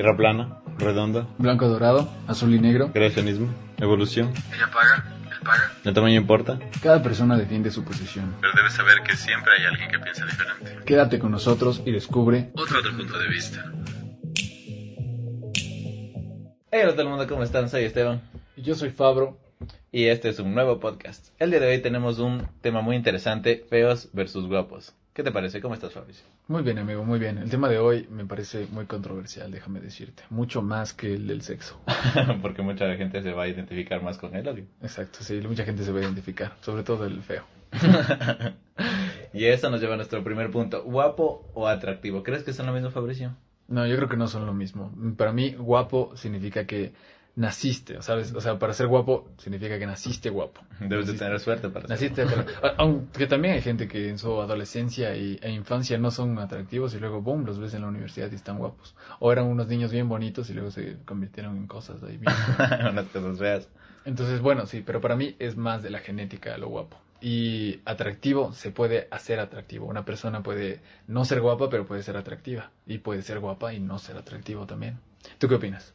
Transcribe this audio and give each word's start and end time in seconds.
Tierra 0.00 0.16
plana, 0.16 0.62
redonda, 0.78 1.26
Blanco 1.36 1.68
dorado, 1.68 2.08
azul 2.26 2.54
y 2.54 2.58
negro. 2.58 2.90
creacionismo, 2.90 3.52
evolución, 3.76 4.32
Ella 4.50 4.70
paga, 4.72 5.04
él 5.30 5.38
paga. 5.44 5.72
el 5.84 5.92
tamaño 5.92 6.14
importa. 6.18 6.58
Cada 6.82 7.02
persona 7.02 7.36
defiende 7.36 7.70
su 7.70 7.84
posición. 7.84 8.34
Pero 8.40 8.50
debes 8.56 8.72
saber 8.72 9.02
que 9.02 9.14
siempre 9.14 9.52
hay 9.58 9.66
alguien 9.66 9.90
que 9.90 9.98
piensa 9.98 10.24
diferente. 10.24 10.84
Quédate 10.86 11.18
con 11.18 11.30
nosotros 11.32 11.82
y 11.84 11.92
descubre 11.92 12.50
Otro 12.54 12.78
otro 12.78 12.96
punto 12.96 13.18
de 13.18 13.28
vista. 13.28 13.62
Hey, 16.72 16.80
hola 16.82 16.92
todo 16.92 17.02
el 17.02 17.08
mundo, 17.10 17.26
¿cómo 17.28 17.42
están? 17.42 17.68
Soy 17.68 17.84
Esteban 17.84 18.22
Yo 18.56 18.74
soy 18.76 18.88
Fabro. 18.88 19.38
y 19.92 20.06
este 20.06 20.30
es 20.30 20.38
un 20.38 20.54
nuevo 20.54 20.80
podcast. 20.80 21.28
El 21.38 21.50
día 21.50 21.60
de 21.60 21.68
hoy 21.72 21.82
tenemos 21.82 22.20
un 22.20 22.48
tema 22.62 22.80
muy 22.80 22.96
interesante, 22.96 23.66
feos 23.68 24.08
versus 24.14 24.46
guapos. 24.46 24.94
¿Qué 25.12 25.24
te 25.24 25.32
parece? 25.32 25.60
¿Cómo 25.60 25.74
estás, 25.74 25.92
Fabricio? 25.92 26.24
Muy 26.46 26.62
bien, 26.62 26.78
amigo, 26.78 27.04
muy 27.04 27.18
bien. 27.18 27.38
El 27.38 27.50
tema 27.50 27.68
de 27.68 27.78
hoy 27.78 28.06
me 28.10 28.24
parece 28.24 28.66
muy 28.70 28.86
controversial, 28.86 29.50
déjame 29.50 29.80
decirte. 29.80 30.22
Mucho 30.30 30.62
más 30.62 30.92
que 30.92 31.14
el 31.14 31.26
del 31.26 31.42
sexo. 31.42 31.80
Porque 32.42 32.62
mucha 32.62 32.94
gente 32.96 33.20
se 33.22 33.32
va 33.32 33.42
a 33.42 33.48
identificar 33.48 34.02
más 34.02 34.18
con 34.18 34.36
él, 34.36 34.46
obvio. 34.46 34.66
Exacto, 34.82 35.18
sí, 35.22 35.40
mucha 35.40 35.64
gente 35.64 35.82
se 35.82 35.92
va 35.92 35.98
a 35.98 36.02
identificar, 36.02 36.56
sobre 36.60 36.84
todo 36.84 37.06
el 37.06 37.22
feo. 37.22 37.44
Y 39.32 39.44
eso 39.44 39.70
nos 39.70 39.80
lleva 39.80 39.94
a 39.94 39.96
nuestro 39.96 40.24
primer 40.24 40.50
punto. 40.50 40.82
¿Guapo 40.82 41.48
o 41.54 41.68
atractivo? 41.68 42.22
¿Crees 42.22 42.42
que 42.42 42.52
son 42.52 42.66
lo 42.66 42.72
mismo, 42.72 42.90
Fabricio? 42.90 43.36
No, 43.68 43.86
yo 43.86 43.96
creo 43.96 44.08
que 44.08 44.16
no 44.16 44.26
son 44.26 44.44
lo 44.44 44.52
mismo. 44.52 44.92
Para 45.16 45.32
mí, 45.32 45.52
guapo 45.52 46.16
significa 46.16 46.66
que 46.66 46.92
naciste, 47.36 48.02
¿sabes? 48.02 48.34
O 48.34 48.40
sea, 48.40 48.58
para 48.58 48.72
ser 48.74 48.86
guapo 48.88 49.28
significa 49.38 49.78
que 49.78 49.86
naciste 49.86 50.30
guapo. 50.30 50.60
Debes 50.80 51.06
de 51.06 51.14
tener 51.14 51.38
suerte 51.40 51.68
para 51.68 51.82
ser. 51.86 51.90
Naciste, 51.90 52.26
pero- 52.26 52.44
a- 52.66 52.74
aunque 52.78 53.26
también 53.26 53.54
hay 53.54 53.62
gente 53.62 53.88
que 53.88 54.08
en 54.08 54.18
su 54.18 54.40
adolescencia 54.40 55.16
y, 55.16 55.38
e 55.42 55.50
infancia 55.50 55.96
no 55.98 56.10
son 56.10 56.38
atractivos 56.38 56.94
y 56.94 56.98
luego, 56.98 57.22
boom, 57.22 57.44
los 57.44 57.58
ves 57.58 57.74
en 57.74 57.82
la 57.82 57.88
universidad 57.88 58.30
y 58.30 58.34
están 58.34 58.58
guapos. 58.58 58.94
O 59.20 59.32
eran 59.32 59.46
unos 59.46 59.68
niños 59.68 59.90
bien 59.92 60.08
bonitos 60.08 60.50
y 60.50 60.54
luego 60.54 60.70
se 60.70 60.96
convirtieron 61.04 61.56
en 61.56 61.66
cosas 61.66 62.02
ahí 62.02 62.16
bien. 62.18 62.32
Unas 62.90 63.06
cosas 63.06 63.38
feas. 63.38 63.68
Entonces, 64.04 64.40
bueno, 64.40 64.66
sí, 64.66 64.82
pero 64.84 65.00
para 65.00 65.16
mí 65.16 65.36
es 65.38 65.56
más 65.56 65.82
de 65.82 65.90
la 65.90 65.98
genética 66.00 66.56
lo 66.58 66.68
guapo. 66.68 66.96
Y 67.22 67.80
atractivo 67.84 68.52
se 68.54 68.70
puede 68.70 69.06
hacer 69.10 69.40
atractivo. 69.40 69.84
Una 69.86 70.06
persona 70.06 70.42
puede 70.42 70.80
no 71.06 71.26
ser 71.26 71.42
guapa, 71.42 71.68
pero 71.68 71.84
puede 71.84 72.02
ser 72.02 72.16
atractiva. 72.16 72.70
Y 72.86 72.98
puede 72.98 73.20
ser 73.20 73.40
guapa 73.40 73.74
y 73.74 73.80
no 73.80 73.98
ser 73.98 74.16
atractivo 74.16 74.64
también. 74.66 74.98
¿Tú 75.40 75.48
qué 75.48 75.54
opinas? 75.54 75.94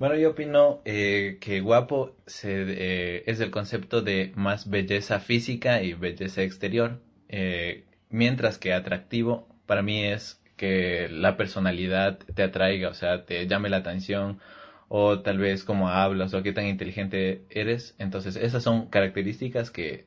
Bueno, 0.00 0.16
yo 0.16 0.30
opino 0.30 0.80
eh, 0.86 1.36
que 1.42 1.60
guapo 1.60 2.16
se, 2.26 2.64
eh, 2.66 3.24
es 3.26 3.40
el 3.40 3.50
concepto 3.50 4.00
de 4.00 4.32
más 4.36 4.70
belleza 4.70 5.20
física 5.20 5.82
y 5.82 5.92
belleza 5.92 6.42
exterior, 6.42 6.98
eh, 7.28 7.84
mientras 8.08 8.56
que 8.56 8.72
atractivo 8.72 9.46
para 9.66 9.82
mí 9.82 10.02
es 10.02 10.40
que 10.56 11.10
la 11.10 11.36
personalidad 11.36 12.16
te 12.16 12.42
atraiga, 12.42 12.88
o 12.88 12.94
sea, 12.94 13.26
te 13.26 13.46
llame 13.46 13.68
la 13.68 13.78
atención, 13.78 14.40
o 14.88 15.20
tal 15.20 15.36
vez 15.36 15.62
cómo 15.62 15.90
hablas 15.90 16.32
o 16.32 16.42
qué 16.42 16.54
tan 16.54 16.66
inteligente 16.66 17.44
eres. 17.50 17.94
Entonces, 17.98 18.36
esas 18.36 18.62
son 18.62 18.86
características 18.86 19.70
que 19.70 20.06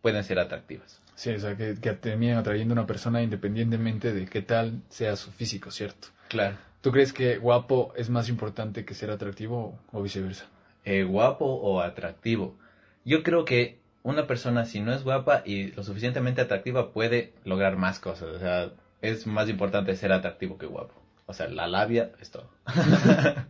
pueden 0.00 0.24
ser 0.24 0.38
atractivas. 0.38 1.02
Sí, 1.16 1.32
o 1.32 1.38
sea, 1.38 1.54
que, 1.54 1.74
que 1.82 1.92
terminan 1.92 2.38
atrayendo 2.38 2.72
a 2.72 2.78
una 2.78 2.86
persona 2.86 3.22
independientemente 3.22 4.14
de 4.14 4.24
qué 4.24 4.40
tal 4.40 4.80
sea 4.88 5.16
su 5.16 5.30
físico, 5.32 5.70
¿cierto? 5.70 6.08
Claro. 6.28 6.56
¿Tú 6.80 6.92
crees 6.92 7.12
que 7.12 7.38
guapo 7.38 7.92
es 7.96 8.10
más 8.10 8.28
importante 8.28 8.84
que 8.84 8.94
ser 8.94 9.10
atractivo 9.10 9.78
o 9.92 10.02
viceversa? 10.02 10.46
eh, 10.86 11.02
guapo 11.02 11.44
o 11.44 11.80
atractivo. 11.80 12.54
Yo 13.04 13.22
creo 13.22 13.44
que 13.44 13.78
una 14.02 14.26
persona 14.26 14.64
si 14.64 14.80
no 14.80 14.94
es 14.94 15.02
guapa 15.02 15.42
y 15.44 15.72
lo 15.72 15.82
suficientemente 15.82 16.40
atractiva 16.40 16.92
puede 16.92 17.32
lograr 17.44 17.76
más 17.76 17.98
cosas. 17.98 18.28
O 18.28 18.38
sea, 18.38 18.70
es 19.02 19.26
más 19.26 19.48
importante 19.50 19.94
ser 19.96 20.12
atractivo 20.12 20.56
que 20.56 20.66
guapo. 20.66 20.94
O 21.26 21.34
sea, 21.34 21.48
la 21.48 21.66
labia 21.66 22.12
es 22.20 22.30
todo. 22.30 22.48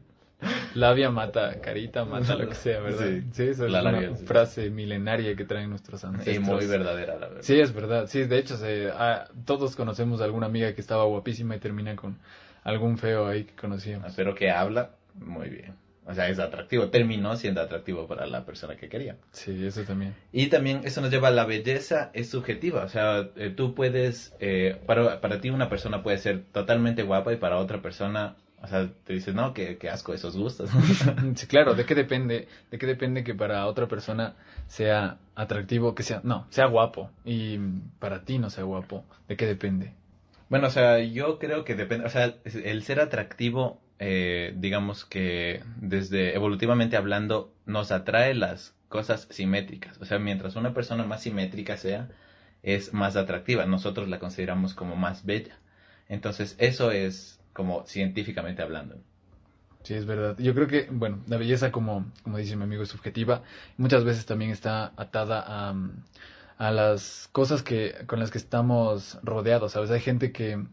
Labia 0.74 1.10
mata 1.10 1.62
carita, 1.62 2.04
mata 2.04 2.34
lo 2.34 2.50
que 2.50 2.54
sea, 2.54 2.80
¿verdad? 2.80 3.22
Sí, 3.32 3.42
esa 3.44 3.66
la 3.66 3.78
es 3.78 3.86
una 3.86 4.16
sí. 4.18 4.26
frase 4.26 4.68
milenaria 4.68 5.34
que 5.34 5.44
traen 5.44 5.70
nuestros 5.70 6.04
ancestros. 6.04 6.46
muy 6.46 6.66
verdadera, 6.66 7.14
la 7.14 7.28
verdad. 7.28 7.42
Sí, 7.42 7.58
es 7.58 7.72
verdad. 7.72 8.06
Sí, 8.06 8.24
de 8.24 8.38
hecho, 8.38 8.58
se, 8.58 8.90
ah, 8.92 9.28
todos 9.46 9.74
conocemos 9.74 10.20
a 10.20 10.24
alguna 10.24 10.46
amiga 10.46 10.74
que 10.74 10.82
estaba 10.82 11.04
guapísima 11.04 11.56
y 11.56 11.58
termina 11.58 11.96
con 11.96 12.18
algún 12.66 12.98
feo 12.98 13.28
ahí 13.28 13.44
que 13.44 13.54
conocíamos. 13.54 14.12
Pero 14.16 14.34
que 14.34 14.50
habla 14.50 14.90
muy 15.14 15.48
bien. 15.48 15.74
O 16.04 16.14
sea, 16.14 16.28
es 16.28 16.38
atractivo. 16.38 16.88
Terminó 16.88 17.36
siendo 17.36 17.60
atractivo 17.60 18.06
para 18.06 18.26
la 18.26 18.44
persona 18.44 18.76
que 18.76 18.88
quería. 18.88 19.16
Sí, 19.30 19.64
eso 19.64 19.82
también. 19.82 20.14
Y 20.32 20.48
también 20.48 20.80
eso 20.84 21.00
nos 21.00 21.10
lleva 21.10 21.28
a 21.28 21.30
la 21.30 21.44
belleza 21.46 22.10
es 22.12 22.28
subjetiva, 22.28 22.84
o 22.84 22.88
sea, 22.88 23.30
eh, 23.36 23.50
tú 23.50 23.74
puedes, 23.74 24.34
eh, 24.40 24.80
para, 24.86 25.20
para 25.20 25.40
ti 25.40 25.50
una 25.50 25.68
persona 25.68 26.02
puede 26.02 26.18
ser 26.18 26.44
totalmente 26.52 27.02
guapa 27.02 27.32
y 27.32 27.36
para 27.36 27.58
otra 27.58 27.82
persona, 27.82 28.36
o 28.62 28.66
sea, 28.68 28.88
te 29.04 29.14
dices, 29.14 29.34
no, 29.34 29.52
qué, 29.52 29.78
qué 29.78 29.88
asco 29.88 30.12
esos 30.12 30.36
gustos. 30.36 30.70
Sí, 31.34 31.46
claro, 31.46 31.74
¿de 31.74 31.84
qué 31.84 31.94
depende? 31.94 32.46
¿De 32.70 32.78
qué 32.78 32.86
depende 32.86 33.24
que 33.24 33.34
para 33.34 33.66
otra 33.66 33.86
persona 33.86 34.34
sea 34.68 35.18
atractivo, 35.34 35.94
que 35.94 36.02
sea, 36.02 36.20
no, 36.24 36.46
sea 36.50 36.66
guapo 36.66 37.10
y 37.24 37.58
para 37.98 38.24
ti 38.24 38.38
no 38.38 38.50
sea 38.50 38.64
guapo? 38.64 39.04
¿De 39.28 39.36
qué 39.36 39.46
depende? 39.46 39.92
Bueno, 40.48 40.68
o 40.68 40.70
sea, 40.70 41.00
yo 41.00 41.38
creo 41.38 41.64
que 41.64 41.74
depende, 41.74 42.06
o 42.06 42.10
sea, 42.10 42.36
el 42.44 42.82
ser 42.82 43.00
atractivo, 43.00 43.80
eh, 43.98 44.54
digamos 44.56 45.04
que 45.04 45.62
desde 45.76 46.34
evolutivamente 46.34 46.96
hablando, 46.96 47.52
nos 47.66 47.92
atrae 47.92 48.34
las 48.34 48.74
cosas 48.88 49.28
simétricas, 49.30 49.98
o 50.00 50.04
sea, 50.04 50.18
mientras 50.18 50.56
una 50.56 50.74
persona 50.74 51.04
más 51.04 51.22
simétrica 51.22 51.76
sea, 51.76 52.08
es 52.62 52.92
más 52.92 53.16
atractiva, 53.16 53.66
nosotros 53.66 54.08
la 54.08 54.18
consideramos 54.18 54.74
como 54.74 54.96
más 54.96 55.24
bella. 55.24 55.58
Entonces, 56.08 56.56
eso 56.58 56.90
es 56.90 57.40
como 57.52 57.86
científicamente 57.86 58.62
hablando. 58.62 58.96
Sí, 59.82 59.94
es 59.94 60.04
verdad. 60.04 60.36
Yo 60.38 60.52
creo 60.52 60.66
que, 60.66 60.88
bueno, 60.90 61.22
la 61.28 61.36
belleza, 61.36 61.70
como, 61.70 62.10
como 62.24 62.38
dice 62.38 62.56
mi 62.56 62.64
amigo, 62.64 62.82
es 62.82 62.88
subjetiva. 62.88 63.42
Muchas 63.76 64.02
veces 64.02 64.26
también 64.26 64.50
está 64.50 64.92
atada 64.96 65.44
a, 65.46 65.72
mm, 65.72 66.02
a 66.58 66.70
las 66.70 67.28
cosas 67.32 67.62
que, 67.62 67.94
con 68.06 68.18
las 68.20 68.30
que 68.30 68.38
estamos 68.38 69.18
rodeados, 69.22 69.72
¿sabes? 69.72 69.90
Hay 69.90 70.00
gente 70.00 70.32
que 70.32 70.64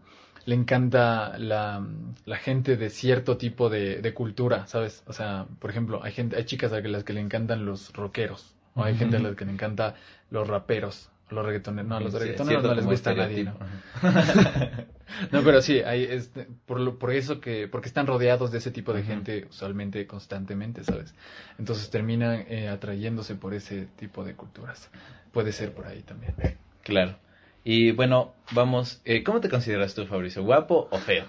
le 0.46 0.56
encanta 0.56 1.38
la, 1.38 1.86
la 2.26 2.38
gente 2.38 2.78
de 2.78 2.90
cierto 2.90 3.38
tipo 3.38 3.70
de, 3.70 4.02
de 4.02 4.14
cultura, 4.14 4.68
¿sabes? 4.68 5.04
O 5.08 5.14
sea, 5.14 5.48
por 5.60 5.70
ejemplo, 5.70 6.02
hay 6.04 6.12
gente, 6.12 6.36
hay 6.36 6.46
chicas 6.46 6.74
a 6.74 6.80
las 6.82 7.04
que 7.04 7.14
le 7.14 7.22
encantan 7.22 7.66
los 7.66 7.94
rockeros, 7.94 8.56
o 8.76 8.84
hay 8.84 8.96
gente 8.96 9.18
a 9.18 9.20
las 9.20 9.36
que 9.36 9.46
le 9.46 9.52
encanta 9.52 9.96
los 10.30 10.48
raperos, 10.48 11.10
los 11.30 11.46
reggaetoneros. 11.46 11.90
No, 11.90 12.00
los 12.00 12.14
Sí, 12.14 12.20
reggaetoneros 12.20 12.64
no 12.64 12.74
les 12.76 12.86
gusta 12.86 13.12
a 13.12 13.16
nadie, 13.16 13.44
¿no? 13.46 13.58
No, 15.32 15.44
pero 15.44 15.62
sí, 15.62 15.80
hay 15.82 16.04
este, 16.06 16.48
por, 16.66 16.80
lo- 16.80 16.98
por 16.98 17.12
eso 17.12 17.40
que, 17.40 17.68
porque 17.68 17.88
están 17.88 18.08
rodeados 18.08 18.52
de 18.52 18.58
ese 18.58 18.72
tipo 18.72 18.94
de 18.94 19.04
gente 19.04 19.46
usualmente, 19.50 20.08
constantemente, 20.08 20.84
¿sabes? 20.84 21.14
Entonces 21.60 21.90
terminan 21.92 22.46
eh, 22.50 22.68
atrayéndose 22.68 23.36
por 23.36 23.54
ese 23.54 23.86
tipo 23.98 24.24
de 24.24 24.34
culturas. 24.36 24.90
Puede 25.32 25.52
ser 25.52 25.74
por 25.74 25.86
ahí 25.86 26.02
también. 26.02 26.34
Claro. 26.82 27.16
Y 27.64 27.92
bueno, 27.92 28.34
vamos, 28.52 29.02
eh, 29.06 29.24
¿cómo 29.24 29.40
te 29.40 29.50
consideras 29.50 29.94
tú, 29.94 30.06
Fabricio? 30.08 30.44
¿Guapo 30.44 30.88
o 30.92 30.98
feo? 30.98 31.26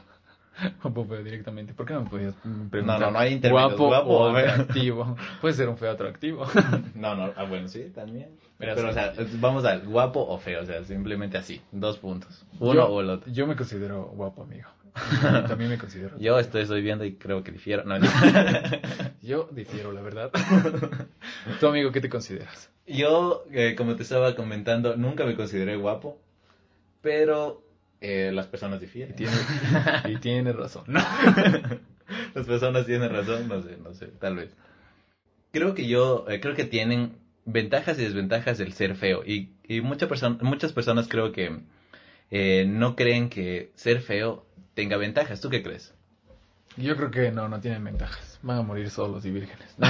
Guapo 0.82 1.04
feo 1.04 1.22
directamente. 1.22 1.74
¿Por 1.74 1.86
qué 1.86 1.94
no 1.94 2.02
me 2.02 2.10
podías 2.10 2.34
mm, 2.44 2.62
No, 2.64 2.70
preguntar? 2.70 3.00
no, 3.00 3.10
no 3.10 3.18
hay 3.18 3.32
intermedios. 3.32 3.70
Guapo, 3.72 3.86
¿Guapo 3.86 4.10
o 4.10 4.32
o 4.32 4.36
atractivo. 4.36 5.16
Puede 5.40 5.54
ser 5.54 5.68
un 5.68 5.76
feo 5.76 5.90
atractivo. 5.90 6.46
No, 6.94 7.14
no, 7.14 7.32
ah, 7.36 7.44
bueno, 7.44 7.68
sí, 7.68 7.90
también. 7.94 8.28
Pero, 8.56 8.76
sí. 8.76 8.86
o 8.86 8.92
sea, 8.92 9.12
vamos 9.40 9.64
al 9.64 9.86
guapo 9.86 10.20
o 10.20 10.38
feo, 10.38 10.62
o 10.62 10.64
sea, 10.64 10.82
simplemente 10.84 11.36
así, 11.36 11.60
dos 11.72 11.98
puntos. 11.98 12.46
Uno 12.60 12.74
yo, 12.74 12.86
o 12.86 13.00
el 13.00 13.10
otro. 13.10 13.30
Yo 13.32 13.46
me 13.46 13.56
considero 13.56 14.04
guapo, 14.14 14.42
amigo. 14.42 14.68
También 15.48 15.70
me 15.70 15.78
considero. 15.78 16.16
Yo 16.18 16.38
estoy, 16.38 16.62
estoy 16.62 16.80
viendo 16.80 17.04
y 17.04 17.16
creo 17.16 17.42
que 17.42 17.50
difiero. 17.50 17.84
No, 17.84 17.98
no. 17.98 18.06
Yo 19.22 19.48
difiero, 19.50 19.92
la 19.92 20.02
verdad. 20.02 20.30
¿Tú, 21.58 21.66
amigo, 21.66 21.90
qué 21.90 22.00
te 22.00 22.08
consideras? 22.08 22.70
Yo, 22.86 23.44
eh, 23.50 23.74
como 23.76 23.96
te 23.96 24.04
estaba 24.04 24.36
comentando, 24.36 24.96
nunca 24.96 25.24
me 25.24 25.34
consideré 25.34 25.76
guapo, 25.76 26.18
pero 27.00 27.63
eh, 28.04 28.32
las 28.32 28.46
personas 28.46 28.80
Y 28.80 28.84
difieren. 28.86 29.14
tiene, 29.16 29.32
y 30.04 30.16
tiene 30.18 30.52
razón. 30.52 30.84
Las 32.34 32.46
personas 32.46 32.84
tienen 32.86 33.10
razón, 33.10 33.48
no 33.48 33.62
sé, 33.62 33.78
no 33.82 33.94
sé, 33.94 34.06
tal 34.20 34.36
vez. 34.36 34.50
Creo 35.52 35.74
que 35.74 35.86
yo, 35.86 36.26
eh, 36.28 36.40
creo 36.40 36.54
que 36.54 36.64
tienen 36.64 37.16
ventajas 37.46 37.98
y 37.98 38.02
desventajas 38.02 38.58
del 38.58 38.72
ser 38.74 38.94
feo. 38.96 39.22
Y, 39.24 39.50
y 39.68 39.80
mucha 39.80 40.08
perso- 40.08 40.38
muchas 40.42 40.72
personas 40.72 41.08
creo 41.08 41.32
que 41.32 41.60
eh, 42.30 42.66
no 42.68 42.94
creen 42.96 43.28
que 43.30 43.70
ser 43.74 44.00
feo 44.00 44.46
tenga 44.74 44.96
ventajas. 44.98 45.40
¿Tú 45.40 45.48
qué 45.48 45.62
crees? 45.62 45.93
Yo 46.76 46.96
creo 46.96 47.10
que 47.10 47.30
no, 47.30 47.48
no 47.48 47.60
tienen 47.60 47.84
ventajas. 47.84 48.38
Van 48.42 48.58
a 48.58 48.62
morir 48.62 48.90
solos 48.90 49.24
y 49.24 49.30
vírgenes. 49.30 49.74
No. 49.78 49.88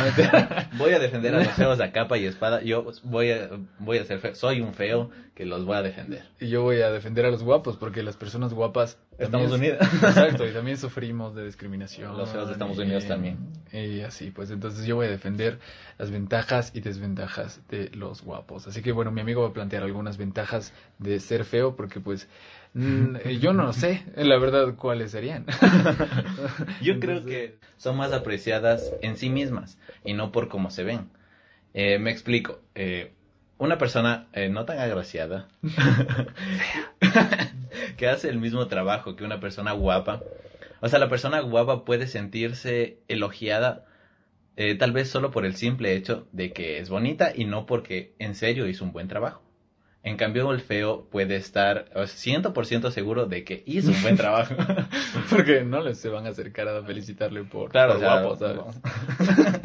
Voy 0.78 0.92
a 0.92 0.98
defender 0.98 1.34
a 1.34 1.38
los 1.38 1.48
feos 1.56 1.80
a 1.80 1.92
capa 1.92 2.18
y 2.18 2.26
espada. 2.26 2.62
Yo 2.62 2.84
voy 3.02 3.30
a, 3.30 3.48
voy 3.78 3.98
a 3.98 4.04
ser 4.04 4.18
feo. 4.20 4.34
Soy 4.34 4.60
un 4.60 4.74
feo 4.74 5.10
que 5.34 5.44
los 5.44 5.64
voy 5.64 5.76
a 5.76 5.82
defender. 5.82 6.24
y 6.40 6.48
yo 6.48 6.62
voy 6.62 6.80
a 6.82 6.90
defender 6.90 7.26
a 7.26 7.30
los 7.30 7.42
guapos 7.42 7.76
porque 7.76 8.02
las 8.02 8.16
personas 8.16 8.52
guapas... 8.54 8.98
Estamos 9.18 9.50
unidas. 9.52 9.80
Exacto, 9.94 10.46
y 10.46 10.52
también 10.52 10.76
sufrimos 10.76 11.34
de 11.34 11.44
discriminación. 11.46 12.16
Los 12.16 12.30
feos 12.30 12.50
estamos 12.50 12.78
y- 12.78 12.82
unidos 12.82 13.06
también. 13.06 13.38
Y 13.72 14.00
así, 14.00 14.30
pues 14.30 14.50
entonces 14.50 14.84
yo 14.86 14.96
voy 14.96 15.06
a 15.06 15.10
defender 15.10 15.58
las 15.98 16.10
ventajas 16.10 16.70
y 16.74 16.80
desventajas 16.80 17.60
de 17.68 17.90
los 17.94 18.22
guapos. 18.22 18.66
Así 18.68 18.82
que 18.82 18.92
bueno, 18.92 19.10
mi 19.10 19.20
amigo 19.20 19.42
va 19.42 19.48
a 19.48 19.52
plantear 19.52 19.82
algunas 19.82 20.16
ventajas 20.18 20.72
de 20.98 21.18
ser 21.18 21.44
feo 21.44 21.74
porque 21.76 21.98
pues 22.00 22.28
yo 22.74 23.52
no 23.52 23.72
sé, 23.72 24.04
la 24.16 24.36
verdad, 24.38 24.74
cuáles 24.76 25.12
serían. 25.12 25.46
Yo 26.82 26.98
creo 26.98 27.24
que 27.24 27.56
son 27.76 27.96
más 27.96 28.12
apreciadas 28.12 28.92
en 29.00 29.16
sí 29.16 29.30
mismas 29.30 29.78
y 30.04 30.14
no 30.14 30.32
por 30.32 30.48
cómo 30.48 30.70
se 30.70 30.82
ven. 30.82 31.08
Eh, 31.72 31.98
me 31.98 32.10
explico. 32.10 32.60
eh, 32.74 33.12
una 33.58 33.78
persona 33.78 34.26
eh, 34.32 34.48
no 34.48 34.64
tan 34.64 34.80
agraciada 34.80 35.48
que 37.96 38.08
hace 38.08 38.28
el 38.28 38.38
mismo 38.38 38.66
trabajo 38.66 39.14
que 39.14 39.24
una 39.24 39.40
persona 39.40 39.72
guapa. 39.72 40.22
O 40.80 40.88
sea, 40.88 40.98
la 40.98 41.08
persona 41.08 41.40
guapa 41.40 41.84
puede 41.84 42.08
sentirse 42.08 42.98
elogiada 43.08 43.84
eh, 44.56 44.76
tal 44.76 44.92
vez 44.92 45.08
solo 45.08 45.30
por 45.30 45.44
el 45.44 45.56
simple 45.56 45.94
hecho 45.94 46.28
de 46.32 46.52
que 46.52 46.78
es 46.78 46.88
bonita 46.88 47.32
y 47.34 47.44
no 47.44 47.66
porque 47.66 48.14
en 48.18 48.34
serio 48.34 48.68
hizo 48.68 48.84
un 48.84 48.92
buen 48.92 49.08
trabajo. 49.08 49.43
En 50.04 50.18
cambio, 50.18 50.52
el 50.52 50.60
feo 50.60 51.08
puede 51.10 51.36
estar 51.36 51.90
o 51.94 52.06
sea, 52.06 52.40
100% 52.40 52.90
seguro 52.90 53.24
de 53.24 53.42
que 53.42 53.62
hizo 53.64 53.90
un 53.90 54.02
buen 54.02 54.16
trabajo. 54.18 54.54
Porque 55.30 55.64
no 55.64 55.80
les 55.80 55.98
se 55.98 56.10
van 56.10 56.26
a 56.26 56.28
acercar 56.28 56.68
a 56.68 56.82
felicitarle 56.82 57.42
por, 57.44 57.70
Claro, 57.70 57.94
por 57.94 57.96
o 57.96 58.00
sea, 58.00 58.20
guapo, 58.20 58.36
¿sabes? 58.36 59.62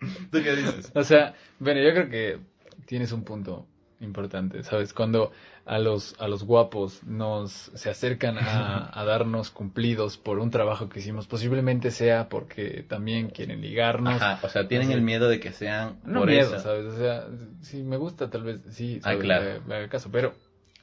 ¿Tú 0.32 0.42
qué 0.42 0.56
dices? 0.56 0.90
O 0.94 1.04
sea, 1.04 1.34
bueno, 1.58 1.82
yo 1.82 1.92
creo 1.92 2.08
que 2.08 2.38
tienes 2.86 3.12
un 3.12 3.24
punto 3.24 3.66
importante, 4.02 4.62
¿sabes? 4.62 4.92
Cuando 4.92 5.32
a 5.64 5.78
los, 5.78 6.14
a 6.18 6.28
los 6.28 6.44
guapos 6.44 7.04
nos 7.04 7.52
se 7.74 7.88
acercan 7.88 8.36
a, 8.38 8.90
a 9.00 9.04
darnos 9.04 9.50
cumplidos 9.50 10.18
por 10.18 10.38
un 10.38 10.50
trabajo 10.50 10.88
que 10.88 10.98
hicimos, 11.00 11.26
posiblemente 11.26 11.90
sea 11.90 12.28
porque 12.28 12.84
también 12.88 13.30
quieren 13.30 13.60
ligarnos. 13.60 14.20
Ajá, 14.20 14.40
o 14.44 14.48
sea, 14.48 14.68
tienen 14.68 14.90
el 14.90 15.02
miedo 15.02 15.28
de 15.28 15.40
que 15.40 15.52
sean 15.52 16.00
No 16.04 16.20
por 16.20 16.28
miedo, 16.28 16.56
eso. 16.56 16.58
¿sabes? 16.62 16.86
O 16.86 16.96
sea, 16.98 17.26
si 17.60 17.82
me 17.82 17.96
gusta, 17.96 18.28
tal 18.30 18.42
vez 18.42 18.60
sí, 18.70 19.00
Ah, 19.04 19.14
claro. 19.18 19.62
Le 19.66 19.74
haga 19.74 19.88
caso, 19.88 20.10
pero 20.10 20.34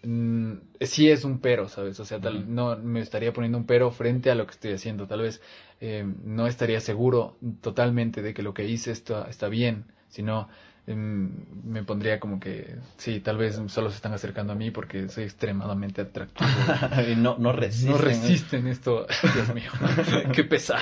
mm, 0.03 0.53
sí 0.81 1.09
es 1.09 1.25
un 1.25 1.39
pero, 1.39 1.67
¿sabes? 1.67 1.99
O 1.99 2.05
sea, 2.05 2.19
tal, 2.19 2.53
no 2.53 2.77
me 2.77 3.01
estaría 3.01 3.33
poniendo 3.33 3.57
un 3.57 3.65
pero 3.65 3.91
frente 3.91 4.31
a 4.31 4.35
lo 4.35 4.45
que 4.45 4.51
estoy 4.51 4.73
haciendo. 4.73 5.07
Tal 5.07 5.21
vez 5.21 5.41
eh, 5.81 6.05
no 6.23 6.47
estaría 6.47 6.79
seguro 6.79 7.37
totalmente 7.61 8.21
de 8.21 8.33
que 8.33 8.43
lo 8.43 8.53
que 8.53 8.65
hice 8.65 8.91
está, 8.91 9.27
está 9.29 9.49
bien, 9.49 9.85
sino 10.09 10.49
me 10.95 11.83
pondría 11.83 12.19
como 12.19 12.39
que 12.39 12.75
sí, 12.97 13.19
tal 13.19 13.37
vez 13.37 13.59
solo 13.67 13.89
se 13.89 13.95
están 13.95 14.13
acercando 14.13 14.53
a 14.53 14.55
mí 14.55 14.71
porque 14.71 15.09
soy 15.09 15.25
extremadamente 15.25 16.01
atractivo. 16.01 16.49
Y 17.11 17.15
no, 17.15 17.37
no 17.37 17.51
resisten. 17.51 17.91
No 17.91 17.97
resisten 17.97 18.67
esto. 18.67 19.05
Dios 19.33 19.53
mío, 19.53 19.71
qué 20.33 20.43
pesar. 20.43 20.81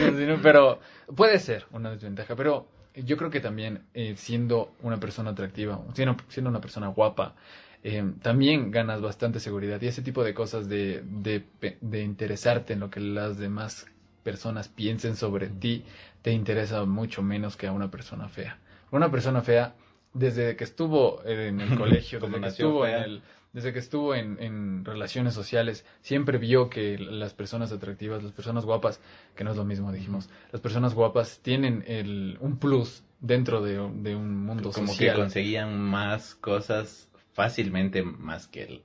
No, 0.00 0.16
sino- 0.18 0.40
pero 0.42 0.80
puede 1.14 1.38
ser 1.38 1.66
una 1.72 1.90
desventaja, 1.90 2.36
pero 2.36 2.68
yo 2.94 3.16
creo 3.16 3.30
que 3.30 3.40
también 3.40 3.82
eh, 3.94 4.14
siendo 4.16 4.72
una 4.82 4.98
persona 4.98 5.30
atractiva, 5.30 5.80
siendo, 5.94 6.16
siendo 6.28 6.50
una 6.50 6.60
persona 6.60 6.88
guapa, 6.88 7.34
eh, 7.82 8.12
también 8.22 8.70
ganas 8.70 9.00
bastante 9.00 9.38
seguridad 9.38 9.80
y 9.82 9.86
ese 9.86 10.02
tipo 10.02 10.24
de 10.24 10.34
cosas 10.34 10.68
de, 10.68 11.02
de, 11.04 11.44
de 11.80 12.02
interesarte 12.02 12.72
en 12.72 12.80
lo 12.80 12.90
que 12.90 13.00
las 13.00 13.38
demás 13.38 13.86
personas 14.30 14.68
piensen 14.68 15.14
sobre 15.14 15.46
ti 15.62 15.84
te 16.22 16.32
interesa 16.32 16.84
mucho 16.84 17.22
menos 17.22 17.56
que 17.56 17.66
a 17.68 17.72
una 17.72 17.88
persona 17.96 18.28
fea. 18.28 18.58
Una 18.90 19.08
persona 19.10 19.40
fea, 19.40 19.74
desde 20.12 20.56
que 20.56 20.64
estuvo 20.64 21.24
en 21.24 21.60
el 21.60 21.78
colegio, 21.82 22.18
Como 22.18 22.38
desde 22.38 22.42
que 22.46 22.48
estuvo 22.62 22.86
en 22.86 23.02
el, 23.02 23.22
desde 23.52 23.72
que 23.72 23.78
estuvo 23.78 24.14
en, 24.14 24.28
en 24.40 24.84
relaciones 24.84 25.32
sociales, 25.34 25.84
siempre 26.02 26.38
vio 26.38 26.68
que 26.68 26.98
las 26.98 27.32
personas 27.34 27.70
atractivas, 27.72 28.22
las 28.24 28.32
personas 28.32 28.64
guapas, 28.64 29.00
que 29.36 29.44
no 29.44 29.50
es 29.52 29.56
lo 29.56 29.64
mismo, 29.64 29.92
dijimos, 29.92 30.28
las 30.52 30.60
personas 30.60 30.92
guapas 30.94 31.38
tienen 31.42 31.84
el, 31.86 32.36
un 32.40 32.58
plus 32.58 33.04
dentro 33.20 33.62
de, 33.62 33.78
un- 33.78 34.02
de 34.02 34.16
un 34.16 34.44
mundo 34.44 34.72
Como 34.72 34.88
que 34.88 34.92
social. 35.06 35.16
conseguían 35.16 35.80
más 35.80 36.34
cosas 36.34 37.08
fácilmente 37.32 38.02
más 38.02 38.48
que 38.48 38.62
el- 38.64 38.82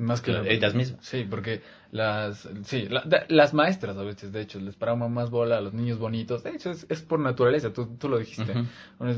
Más 0.00 0.20
que 0.20 0.32
la- 0.32 0.46
ellas 0.48 0.74
mismas. 0.74 1.04
Sí, 1.06 1.26
porque 1.28 1.60
las, 1.92 2.48
sí, 2.64 2.88
la- 2.88 3.04
las 3.28 3.52
maestras 3.54 3.96
a 3.96 4.02
veces, 4.02 4.32
de 4.32 4.40
hecho, 4.40 4.58
les 4.58 4.74
paraban 4.74 5.12
más 5.12 5.30
bola 5.30 5.58
a 5.58 5.60
los 5.60 5.74
niños 5.74 5.98
bonitos. 5.98 6.42
De 6.42 6.50
hecho, 6.50 6.70
es, 6.70 6.86
es 6.88 7.02
por 7.02 7.20
naturaleza, 7.20 7.72
tú, 7.72 7.86
tú 7.98 8.08
lo 8.08 8.18
dijiste. 8.18 8.54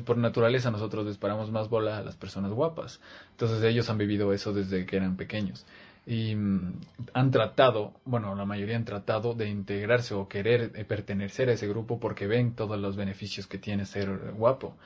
Por 0.04 0.18
naturaleza 0.18 0.70
nosotros 0.70 1.06
les 1.06 1.18
paramos 1.18 1.50
más 1.50 1.68
bola 1.68 1.98
a 1.98 2.02
las 2.02 2.16
personas 2.16 2.52
guapas. 2.52 3.00
Entonces 3.30 3.62
ellos 3.62 3.88
han 3.90 3.98
vivido 3.98 4.32
eso 4.32 4.52
desde 4.52 4.84
que 4.84 4.96
eran 4.96 5.16
pequeños. 5.16 5.64
Y 6.04 6.34
mm, 6.34 6.72
han 7.14 7.30
tratado, 7.30 7.92
bueno, 8.04 8.34
la 8.34 8.44
mayoría 8.44 8.74
han 8.76 8.84
tratado 8.84 9.34
de 9.34 9.48
integrarse 9.48 10.14
o 10.14 10.26
querer 10.28 10.72
eh, 10.74 10.84
pertenecer 10.84 11.48
a 11.48 11.52
ese 11.52 11.68
grupo 11.68 12.00
porque 12.00 12.26
ven 12.26 12.54
todos 12.56 12.76
los 12.80 12.96
beneficios 12.96 13.46
que 13.46 13.58
tiene 13.58 13.86
ser 13.86 14.10
guapo. 14.36 14.76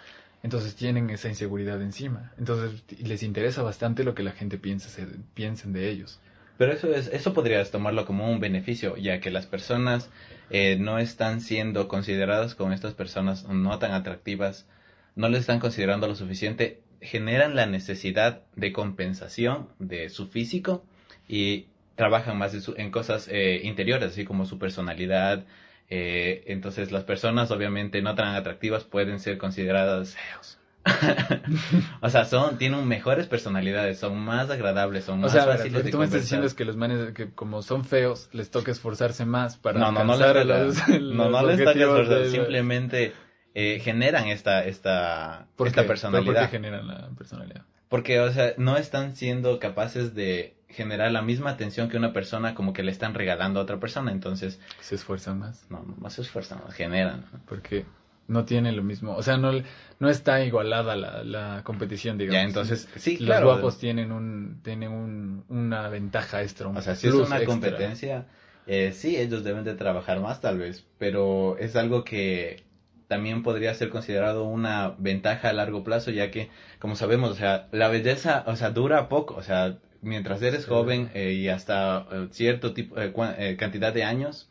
Entonces 0.47 0.77
tienen 0.77 1.11
esa 1.11 1.29
inseguridad 1.29 1.83
encima. 1.83 2.31
Entonces 2.39 2.85
les 3.01 3.25
interesa 3.25 3.63
bastante 3.65 4.05
lo 4.05 4.15
que 4.15 4.23
la 4.23 4.31
gente 4.31 4.59
piensa, 4.59 4.89
se- 4.89 5.05
piensen 5.35 5.73
de 5.73 5.89
ellos. 5.91 6.21
Pero 6.57 6.73
eso 6.73 6.95
es, 6.95 7.09
eso 7.09 7.33
podrías 7.35 7.73
tomarlo 7.73 8.07
como 8.07 8.31
un 8.31 8.39
beneficio, 8.39 8.97
ya 8.97 9.19
que 9.19 9.33
las 9.33 9.45
personas 9.47 10.09
eh, 10.51 10.77
no 10.79 11.01
están 11.01 11.41
siendo 11.41 11.89
consideradas 11.89 12.55
como 12.55 12.73
estas 12.73 12.95
personas 12.95 13.45
no 13.49 13.77
tan 13.81 13.91
atractivas, 13.91 14.69
no 15.17 15.29
les 15.29 15.41
están 15.41 15.59
considerando 15.59 16.07
lo 16.07 16.15
suficiente, 16.15 16.81
generan 17.01 17.57
la 17.57 17.67
necesidad 17.67 18.43
de 18.55 18.73
compensación 18.73 19.67
de 19.81 20.11
su 20.11 20.29
físico 20.29 20.85
y 21.27 21.67
trabajan 21.97 22.39
más 22.39 22.55
en, 22.55 22.61
su- 22.63 22.75
en 22.77 22.93
cosas 22.93 23.27
eh, 23.33 23.63
interiores, 23.65 24.13
así 24.13 24.25
como 24.25 24.47
su 24.47 24.61
personalidad. 24.61 25.45
Eh, 25.89 26.45
entonces 26.47 26.93
las 26.93 27.05
personas 27.05 27.51
obviamente 27.51 28.03
no 28.03 28.15
tan 28.15 28.35
atractivas 28.35 28.85
pueden 28.85 29.21
ser 29.21 29.39
consideradas 29.39 30.15
feos. 30.17 30.59
o 32.01 32.09
sea, 32.11 32.25
son, 32.25 32.59
tienen 32.59 32.87
mejores 32.87 33.27
personalidades, 33.27 33.99
son 33.99 34.19
más 34.19 34.51
agradables, 34.51 35.05
son 35.05 35.19
O 35.19 35.23
más 35.23 35.33
sea, 35.33 35.43
a 35.43 35.47
ver, 35.47 35.57
fáciles 35.57 35.73
lo 35.73 35.79
que 35.81 35.85
de 35.87 35.91
tú 35.91 35.99
me 35.99 36.05
estás 36.05 36.21
diciendo 36.23 36.47
es 36.47 36.55
que 36.55 36.65
los 36.65 36.77
manes, 36.77 37.13
que 37.13 37.33
como 37.33 37.63
son 37.63 37.85
feos, 37.85 38.29
les 38.33 38.51
toca 38.51 38.71
esforzarse 38.71 39.25
más 39.25 39.57
para 39.57 39.81
no, 39.81 39.91
no, 39.93 40.05
no 40.05 40.17
les 40.17 40.27
toca, 40.33 40.45
los- 40.45 40.89
no, 40.89 41.31
no 41.31 41.43
los 41.43 41.57
les 41.57 41.65
toca 41.65 41.79
esforzar, 41.81 42.19
de- 42.21 42.31
simplemente 42.31 43.13
eh, 43.55 43.81
generan 43.81 44.29
esta, 44.29 44.65
esta, 44.65 45.49
¿Por 45.57 45.69
esta 45.69 45.83
qué? 45.83 45.87
¿Pero 45.87 45.89
personalidad. 45.89 46.41
¿Por 46.41 46.51
qué 46.51 46.57
generan 46.57 46.87
la 46.87 47.09
personalidad? 47.17 47.63
Porque, 47.89 48.21
o 48.21 48.31
sea, 48.33 48.55
no 48.59 48.77
están 48.77 49.15
siendo 49.17 49.59
capaces 49.59 50.15
de 50.15 50.56
generar 50.69 51.11
la 51.13 51.23
misma 51.23 51.51
atención 51.51 51.89
que 51.89 51.97
una 51.97 52.13
persona 52.13 52.55
como 52.55 52.73
que 52.73 52.83
le 52.83 52.91
están 52.91 53.15
regalando 53.15 53.61
a 53.61 53.63
otra 53.65 53.79
persona, 53.81 54.13
entonces, 54.13 54.61
Se 54.81 54.95
esfuerzan 54.97 55.39
más. 55.39 55.67
no, 55.71 55.85
no 56.01 56.11
se 56.11 56.23
esfuerzan, 56.23 56.61
generan. 56.73 57.25
Porque 57.47 57.87
no 58.29 58.45
tienen 58.45 58.77
lo 58.77 58.83
mismo. 58.83 59.15
O 59.15 59.23
sea, 59.23 59.37
no, 59.37 59.53
no 60.01 60.09
está 60.11 60.45
igualada 60.45 60.97
la, 60.97 61.23
la 61.25 61.63
competición, 61.65 62.19
digamos. 62.19 62.35
Ya, 62.35 62.43
entonces, 62.43 62.89
sí, 62.97 63.13
Los 63.19 63.27
claro. 63.27 63.47
guapos 63.47 63.79
tienen, 63.79 64.11
un, 64.13 64.61
tienen 64.63 64.91
un, 64.91 65.45
una 65.49 65.89
ventaja 65.89 66.43
extra. 66.43 66.67
un 66.69 66.77
O 66.77 66.83
sea, 66.83 66.97
si 66.97 67.07
es 67.07 67.15
una 67.15 67.37
extra. 67.37 67.45
competencia, 67.47 68.27
eh, 68.67 68.93
sí, 68.93 69.17
ellos 69.17 69.45
deben 69.45 69.63
de 69.65 69.75
trabajar 69.75 70.21
más 70.21 70.41
tal 70.41 70.59
vez, 70.59 70.85
pero 70.99 71.57
es 71.59 71.77
algo 71.77 72.03
que 72.05 72.65
también 73.07 73.45
podría 73.45 73.73
ser 73.75 73.91
considerado 73.91 74.45
una 74.45 74.97
ventaja 74.99 75.51
a 75.51 75.53
largo 75.53 75.85
plazo, 75.85 76.11
ya 76.11 76.33
que, 76.33 76.51
como 76.81 76.97
sabemos, 76.97 77.31
o 77.31 77.35
sea, 77.35 77.69
la 77.71 77.87
belleza, 77.89 78.43
o 78.49 78.57
sea, 78.57 78.71
dura 78.71 79.09
poco, 79.09 79.37
o 79.37 79.43
sea, 79.43 79.79
mientras 80.03 80.43
eres 80.43 80.63
Sí. 80.63 80.69
joven 80.69 81.11
eh, 81.15 81.33
y 81.33 81.49
hasta 81.49 82.07
eh, 82.13 82.29
cierto 82.31 82.73
tipo, 82.75 83.01
eh, 83.01 83.13
eh, 83.39 83.57
cantidad 83.59 83.93
de 83.93 84.05
años, 84.05 84.49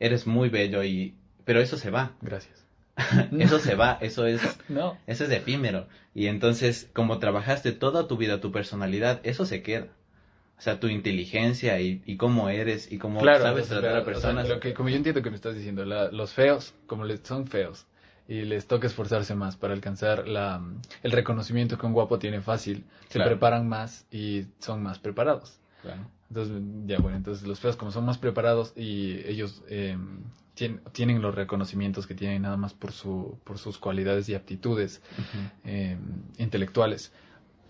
eres 0.00 0.26
muy 0.26 0.48
bello 0.48 0.82
y, 0.84 1.14
pero 1.44 1.60
eso 1.60 1.76
se 1.76 1.90
va, 1.90 2.12
Gracias. 2.22 2.64
eso 3.38 3.58
se 3.58 3.74
va, 3.74 3.98
eso 4.00 4.26
es, 4.26 4.40
No. 4.68 4.98
eso 5.06 5.24
es 5.24 5.30
efímero. 5.30 5.86
Y 6.14 6.28
entonces, 6.28 6.88
como 6.94 7.18
trabajaste 7.18 7.72
toda 7.72 8.08
tu 8.08 8.16
vida, 8.16 8.40
tu 8.40 8.52
personalidad, 8.52 9.20
eso 9.22 9.44
se 9.44 9.62
queda. 9.62 9.88
O 10.58 10.62
sea, 10.62 10.80
tu 10.80 10.88
inteligencia 10.88 11.78
y, 11.80 12.02
y 12.06 12.16
cómo 12.16 12.48
eres 12.48 12.90
y 12.90 12.96
cómo 12.96 13.20
Claro, 13.20 13.42
sabes 13.42 13.64
o 13.64 13.68
sea, 13.68 13.80
tratar 13.80 13.96
a 13.96 14.00
o 14.00 14.04
sea, 14.04 14.12
personas. 14.12 14.48
lo 14.48 14.58
que, 14.58 14.72
como 14.72 14.88
yo 14.88 14.96
entiendo 14.96 15.20
que 15.20 15.28
me 15.28 15.36
estás 15.36 15.54
diciendo, 15.54 15.84
la- 15.84 16.10
los 16.10 16.32
feos, 16.32 16.72
como 16.86 17.04
les, 17.04 17.20
son 17.24 17.46
feos, 17.46 17.84
y 18.28 18.42
les 18.42 18.66
toca 18.66 18.86
esforzarse 18.86 19.34
más 19.34 19.56
para 19.56 19.72
alcanzar 19.74 20.26
la, 20.26 20.60
el 21.02 21.12
reconocimiento 21.12 21.78
que 21.78 21.86
un 21.86 21.92
guapo 21.92 22.18
tiene 22.18 22.40
fácil, 22.40 22.84
se 23.08 23.18
Claro. 23.18 23.30
preparan 23.30 23.68
más 23.68 24.06
y 24.10 24.46
son 24.58 24.82
más 24.82 24.98
preparados. 24.98 25.60
Claro. 25.82 26.00
Entonces, 26.28 26.60
ya 26.86 26.98
bueno, 26.98 27.16
entonces 27.16 27.46
los 27.46 27.60
feos 27.60 27.76
como 27.76 27.92
son 27.92 28.04
más 28.04 28.18
preparados 28.18 28.72
y 28.76 29.20
ellos 29.26 29.62
eh, 29.68 29.96
tien- 30.56 30.80
tienen 30.90 31.22
los 31.22 31.34
reconocimientos 31.36 32.06
que 32.08 32.14
tienen 32.14 32.42
nada 32.42 32.56
más 32.56 32.74
por, 32.74 32.90
su, 32.90 33.38
por 33.44 33.58
sus 33.58 33.78
cualidades 33.78 34.28
y 34.28 34.34
aptitudes 34.34 35.02
eh, 35.64 35.96
intelectuales. 36.38 37.12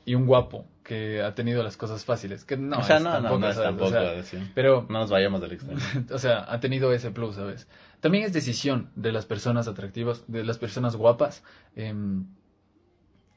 Y 0.06 0.14
un 0.14 0.24
guapo 0.24 0.64
que 0.86 1.20
ha 1.20 1.34
tenido 1.34 1.64
las 1.64 1.76
cosas 1.76 2.04
fáciles, 2.04 2.44
que 2.44 2.56
no 2.56 2.78
o 2.78 2.82
sea, 2.84 2.98
es 2.98 3.02
no, 3.02 3.10
no, 3.10 3.14
tampoco, 3.16 3.38
no 3.40 3.48
es 3.48 3.56
¿sabes? 3.56 3.68
O 3.68 3.90
tampoco 3.90 4.22
sea, 4.22 4.52
pero 4.54 4.86
No 4.88 5.00
nos 5.00 5.10
vayamos 5.10 5.40
del 5.40 5.52
extremo. 5.52 5.80
o 6.12 6.18
sea, 6.18 6.50
ha 6.50 6.60
tenido 6.60 6.92
ese 6.92 7.10
plus, 7.10 7.34
¿sabes? 7.34 7.66
También 8.00 8.24
es 8.24 8.32
decisión 8.32 8.90
de 8.94 9.10
las 9.10 9.26
personas 9.26 9.66
atractivas, 9.66 10.24
de 10.28 10.44
las 10.44 10.58
personas 10.58 10.94
guapas, 10.94 11.42
em, 11.74 12.26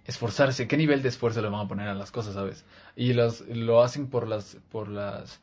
esforzarse. 0.05 0.67
¿Qué 0.67 0.77
nivel 0.77 1.01
de 1.01 1.09
esfuerzo 1.09 1.41
le 1.41 1.49
van 1.49 1.65
a 1.65 1.67
poner 1.67 1.87
a 1.87 1.95
las 1.95 2.11
cosas, 2.11 2.35
¿sabes? 2.35 2.65
Y 2.95 3.13
los, 3.13 3.41
lo 3.47 3.81
hacen 3.81 4.07
por 4.07 4.27
las, 4.27 4.57
por 4.71 4.87
las, 4.87 5.41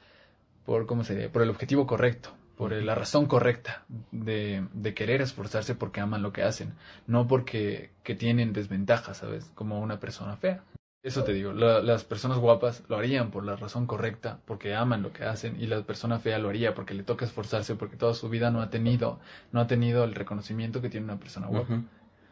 por, 0.65 0.87
¿cómo 0.87 1.03
se 1.03 1.15
diría? 1.15 1.33
Por 1.33 1.43
el 1.43 1.51
objetivo 1.51 1.89
correcto, 1.89 2.31
por 2.57 2.71
la 2.71 2.95
razón 2.95 3.27
correcta 3.27 3.85
de, 4.13 4.65
de 4.73 4.95
querer 4.95 5.23
esforzarse 5.23 5.75
porque 5.75 6.01
aman 6.01 6.23
lo 6.23 6.33
que 6.33 6.45
hacen, 6.45 6.75
no 7.09 7.27
porque 7.27 7.91
que 8.05 8.15
tienen 8.15 8.53
desventajas, 8.53 9.17
¿sabes? 9.17 9.51
Como 9.57 9.81
una 9.81 9.99
persona 9.99 10.37
fea. 10.37 10.63
Eso 11.07 11.23
te 11.23 11.33
digo, 11.33 11.53
la- 11.53 11.81
las 11.83 12.03
personas 12.03 12.39
guapas 12.39 12.83
lo 12.89 12.97
harían 12.97 13.31
por 13.31 13.45
la 13.45 13.55
razón 13.55 13.87
correcta, 13.87 14.41
porque 14.45 14.75
aman 14.75 15.03
lo 15.03 15.13
que 15.13 15.23
hacen, 15.23 15.55
y 15.63 15.69
la 15.69 15.83
persona 15.83 16.19
fea 16.19 16.39
lo 16.41 16.49
haría 16.49 16.75
porque 16.75 16.95
le 16.95 17.05
toca 17.05 17.25
esforzarse, 17.25 17.77
porque 17.77 17.97
toda 17.97 18.13
su 18.13 18.29
vida 18.29 18.51
no 18.51 18.61
ha 18.61 18.71
tenido, 18.71 19.21
no 19.53 19.61
ha 19.61 19.69
tenido 19.69 20.03
el 20.03 20.17
reconocimiento 20.17 20.83
que 20.83 20.89
tiene 20.91 21.05
una 21.05 21.21
persona 21.21 21.47
guapa. 21.47 21.73
Ujú. 21.75 21.85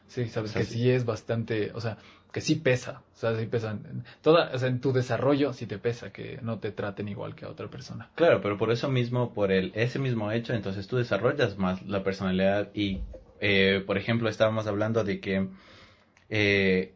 Sí, 0.09 0.29
sabes 0.29 0.51
O 0.51 0.53
sea, 0.55 0.63
que 0.63 0.67
sí. 0.67 0.75
sí 0.81 0.91
es 0.91 1.05
bastante, 1.07 1.71
o 1.73 1.81
sea, 1.81 1.99
que 2.33 2.41
sí 2.41 2.57
pesa, 2.57 3.03
o 3.15 3.17
sea, 3.17 3.39
sí 3.39 3.47
pesa. 3.47 3.79
Toda, 4.23 4.51
o 4.53 4.59
sea, 4.59 4.69
en 4.69 4.81
tu 4.81 4.93
desarrollo 4.93 5.53
sí 5.53 5.67
te 5.67 5.79
pesa 5.79 6.11
que 6.13 6.41
no 6.43 6.59
te 6.59 6.73
traten 6.73 7.07
igual 7.09 7.37
que 7.37 7.45
a 7.45 7.51
otra 7.51 7.69
persona. 7.69 8.11
Claro, 8.17 8.41
pero 8.41 8.59
por 8.59 8.73
eso 8.73 8.89
mismo, 8.91 9.33
por 9.33 9.53
el, 9.53 9.71
ese 9.77 10.01
mismo 10.01 10.33
hecho, 10.33 10.53
entonces 10.53 10.89
tú 10.89 10.97
desarrollas 10.97 11.59
más 11.59 11.81
la 11.87 12.03
personalidad 12.03 12.71
y, 12.75 13.03
eh, 13.41 13.85
por 13.87 13.99
ejemplo, 13.99 14.29
estábamos 14.29 14.67
hablando 14.67 15.05
de 15.05 15.21
que 15.21 15.47
eh, 16.29 16.93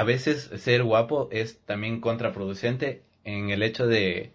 a 0.00 0.04
veces 0.04 0.50
ser 0.56 0.82
guapo 0.82 1.28
es 1.30 1.60
también 1.66 2.00
contraproducente 2.00 3.02
en 3.24 3.50
el 3.50 3.62
hecho 3.62 3.86
de 3.86 4.32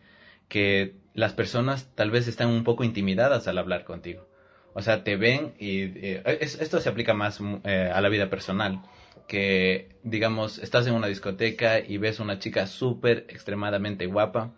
que 0.47 0.93
las 1.15 1.33
personas 1.33 1.89
tal 1.95 2.11
vez 2.11 2.27
están 2.27 2.49
un 2.49 2.63
poco 2.63 2.83
intimidadas 2.83 3.47
al 3.47 3.57
hablar 3.57 3.83
contigo. 3.83 4.27
O 4.75 4.81
sea, 4.83 5.03
te 5.03 5.15
ven 5.15 5.55
y 5.57 5.81
eh, 6.05 6.23
es- 6.39 6.61
esto 6.61 6.79
se 6.81 6.89
aplica 6.89 7.15
más 7.15 7.41
mm, 7.41 7.55
eh, 7.63 7.91
a 7.91 7.99
la 8.01 8.09
vida 8.09 8.29
personal. 8.29 8.83
Que, 9.27 9.89
digamos, 10.03 10.59
estás 10.59 10.85
en 10.85 10.93
una 10.93 11.07
discoteca 11.07 11.79
y 11.79 11.97
ves 11.97 12.19
una 12.19 12.37
chica 12.37 12.67
súper 12.67 13.25
extremadamente 13.29 14.05
guapa 14.05 14.53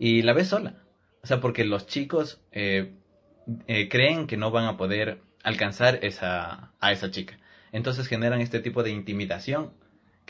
y 0.00 0.22
la 0.22 0.32
ves 0.32 0.48
sola. 0.48 0.82
O 1.22 1.28
sea, 1.28 1.40
porque 1.40 1.64
los 1.64 1.86
chicos 1.86 2.40
eh, 3.66 3.88
creen 3.90 4.26
que 4.26 4.36
no 4.36 4.50
van 4.50 4.64
a 4.66 4.76
poder 4.76 5.20
alcanzar 5.42 6.00
esa, 6.02 6.72
a 6.80 6.92
esa 6.92 7.10
chica. 7.10 7.38
Entonces 7.72 8.08
generan 8.08 8.40
este 8.40 8.60
tipo 8.60 8.82
de 8.82 8.90
intimidación 8.90 9.72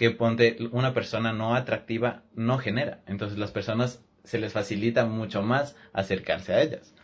que 0.00 0.10
ponte 0.10 0.56
una 0.72 0.94
persona 0.94 1.34
no 1.34 1.54
atractiva 1.54 2.22
no 2.34 2.56
genera. 2.56 3.00
Entonces 3.06 3.36
las 3.38 3.50
personas 3.50 4.02
se 4.24 4.38
les 4.38 4.54
facilita 4.54 5.04
mucho 5.04 5.42
más 5.42 5.76
acercarse 5.92 6.54
a 6.54 6.62
ellas. 6.62 6.94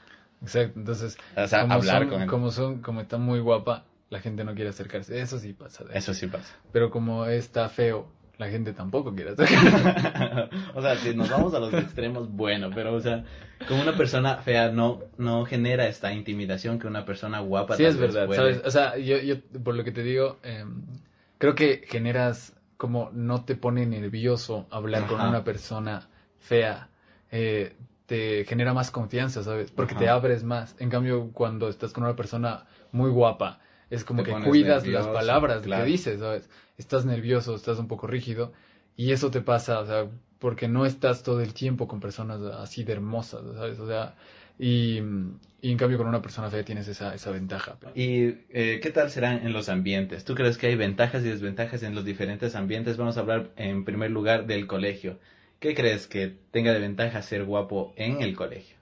Exacto, 0.41 0.79
entonces, 0.79 1.19
O 1.37 1.47
sea, 1.47 1.61
como, 1.61 1.75
hablar 1.75 1.99
son, 2.05 2.09
con 2.09 2.27
como 2.27 2.51
son, 2.51 2.81
como 2.81 3.03
está 3.03 3.19
muy 3.19 3.41
guapa, 3.41 3.85
la 4.09 4.21
gente 4.21 4.45
no 4.45 4.55
quiere 4.55 4.71
acercarse. 4.71 5.21
Eso 5.21 5.39
sí 5.39 5.53
pasa. 5.53 5.85
de- 5.85 5.99
Eso 5.99 6.15
sí 6.15 6.27
pasa. 6.27 6.57
Pero 6.73 6.91
como 6.91 7.27
está 7.27 7.69
feo, 7.69 8.11
la 8.39 8.49
gente 8.49 8.73
tampoco 8.73 9.15
quiere 9.15 9.33
acercarse. 9.39 10.49
o 10.75 10.81
sea, 10.81 10.97
si 10.97 11.15
nos 11.15 11.29
vamos 11.29 11.53
a 11.53 11.59
los 11.59 11.75
extremos, 11.75 12.31
bueno, 12.33 12.71
pero 12.75 12.95
o 12.95 13.01
sea, 13.03 13.25
como 13.69 13.83
una 13.83 13.95
persona 13.95 14.37
fea 14.39 14.71
no, 14.71 15.03
no 15.19 15.45
genera 15.45 15.87
esta 15.87 16.15
intimidación 16.15 16.79
que 16.79 16.87
una 16.87 17.05
persona 17.05 17.41
guapa 17.41 17.77
Sí, 17.77 17.85
es 17.85 17.99
verdad, 17.99 18.25
puede. 18.25 18.39
¿sabes? 18.41 18.63
O 18.65 18.71
sea, 18.71 18.97
yo, 18.97 19.19
yo, 19.19 19.37
por 19.63 19.75
lo 19.75 19.85
que 19.85 19.93
te 19.93 20.03
digo, 20.03 20.39
em, 20.43 20.81
creo 21.37 21.55
que 21.55 21.85
generas 21.87 22.55
como 22.77 23.11
no 23.13 23.45
te 23.45 23.57
pone 23.57 23.87
nervioso 23.87 24.67
hablar 24.71 25.07
con 25.07 25.21
una 25.25 25.45
persona 25.45 26.09
fea. 26.39 26.89
eh, 27.31 27.77
te 28.07 28.45
genera 28.45 28.73
más 28.73 28.93
confianza, 28.93 29.43
¿sabes? 29.43 29.73
Porque 29.73 29.95
Ajá. 29.95 30.05
te 30.05 30.09
abres 30.09 30.45
más. 30.45 30.77
En 30.79 30.91
cambio, 30.91 31.31
cuando 31.33 31.69
estás 31.69 31.93
con 31.93 32.05
una 32.05 32.15
persona 32.15 32.65
muy 32.93 33.11
guapa, 33.11 33.59
es 33.91 34.05
como 34.05 34.23
Te 34.23 34.33
que 34.33 34.41
cuidas 34.45 34.85
nervioso, 34.85 35.09
las 35.09 35.17
palabras 35.17 35.63
claro. 35.63 35.85
que 35.85 35.91
dices, 35.91 36.21
¿sabes? 36.21 36.49
Estás 36.79 37.05
nervioso, 37.05 37.55
estás 37.57 37.79
un 37.79 37.89
poco 37.89 38.07
rígido. 38.07 38.53
Y 38.97 39.11
eso 39.13 39.31
te 39.31 39.41
pasa, 39.41 39.81
o 39.81 39.87
sea, 39.87 40.07
porque 40.39 40.69
no 40.69 40.87
estás 40.87 41.23
todo 41.23 41.41
el 41.41 41.53
tiempo 41.53 41.89
con 41.89 42.01
personas 42.01 42.41
así 42.43 42.85
de 42.85 42.93
hermosas, 42.93 43.43
¿sabes? 43.57 43.79
O 43.81 43.87
sea, 43.87 44.15
y, 44.59 44.99
en 44.99 45.77
cambio 45.79 45.99
con 45.99 46.07
una 46.07 46.23
persona 46.23 46.51
fea 46.51 46.65
tienes 46.65 46.89
esa, 46.89 47.15
esa 47.15 47.31
ventaja. 47.31 47.79
¿Y 47.95 48.35
eh, 48.51 48.81
qué 48.83 48.91
tal 48.91 49.11
serán 49.11 49.47
en 49.47 49.53
los 49.53 49.69
ambientes? 49.69 50.25
¿Tú 50.25 50.35
crees 50.35 50.59
que 50.59 50.69
hay 50.69 50.77
ventajas 50.77 51.25
y 51.25 51.29
desventajas 51.29 51.83
en 51.83 51.95
los 51.95 52.05
diferentes 52.05 52.55
ambientes? 52.55 52.97
Vamos 52.97 53.17
a 53.17 53.21
hablar 53.21 53.51
en 53.57 53.85
primer 53.85 54.11
lugar 54.11 54.47
del 54.47 54.67
colegio. 54.67 55.19
¿Qué 55.59 55.75
crees 55.75 56.07
que 56.07 56.35
tenga 56.51 56.73
de 56.73 56.81
ventaja 56.81 57.23
ser 57.23 57.45
guapo 57.45 57.93
en 57.97 58.23
el 58.23 58.37
colegio? 58.37 58.77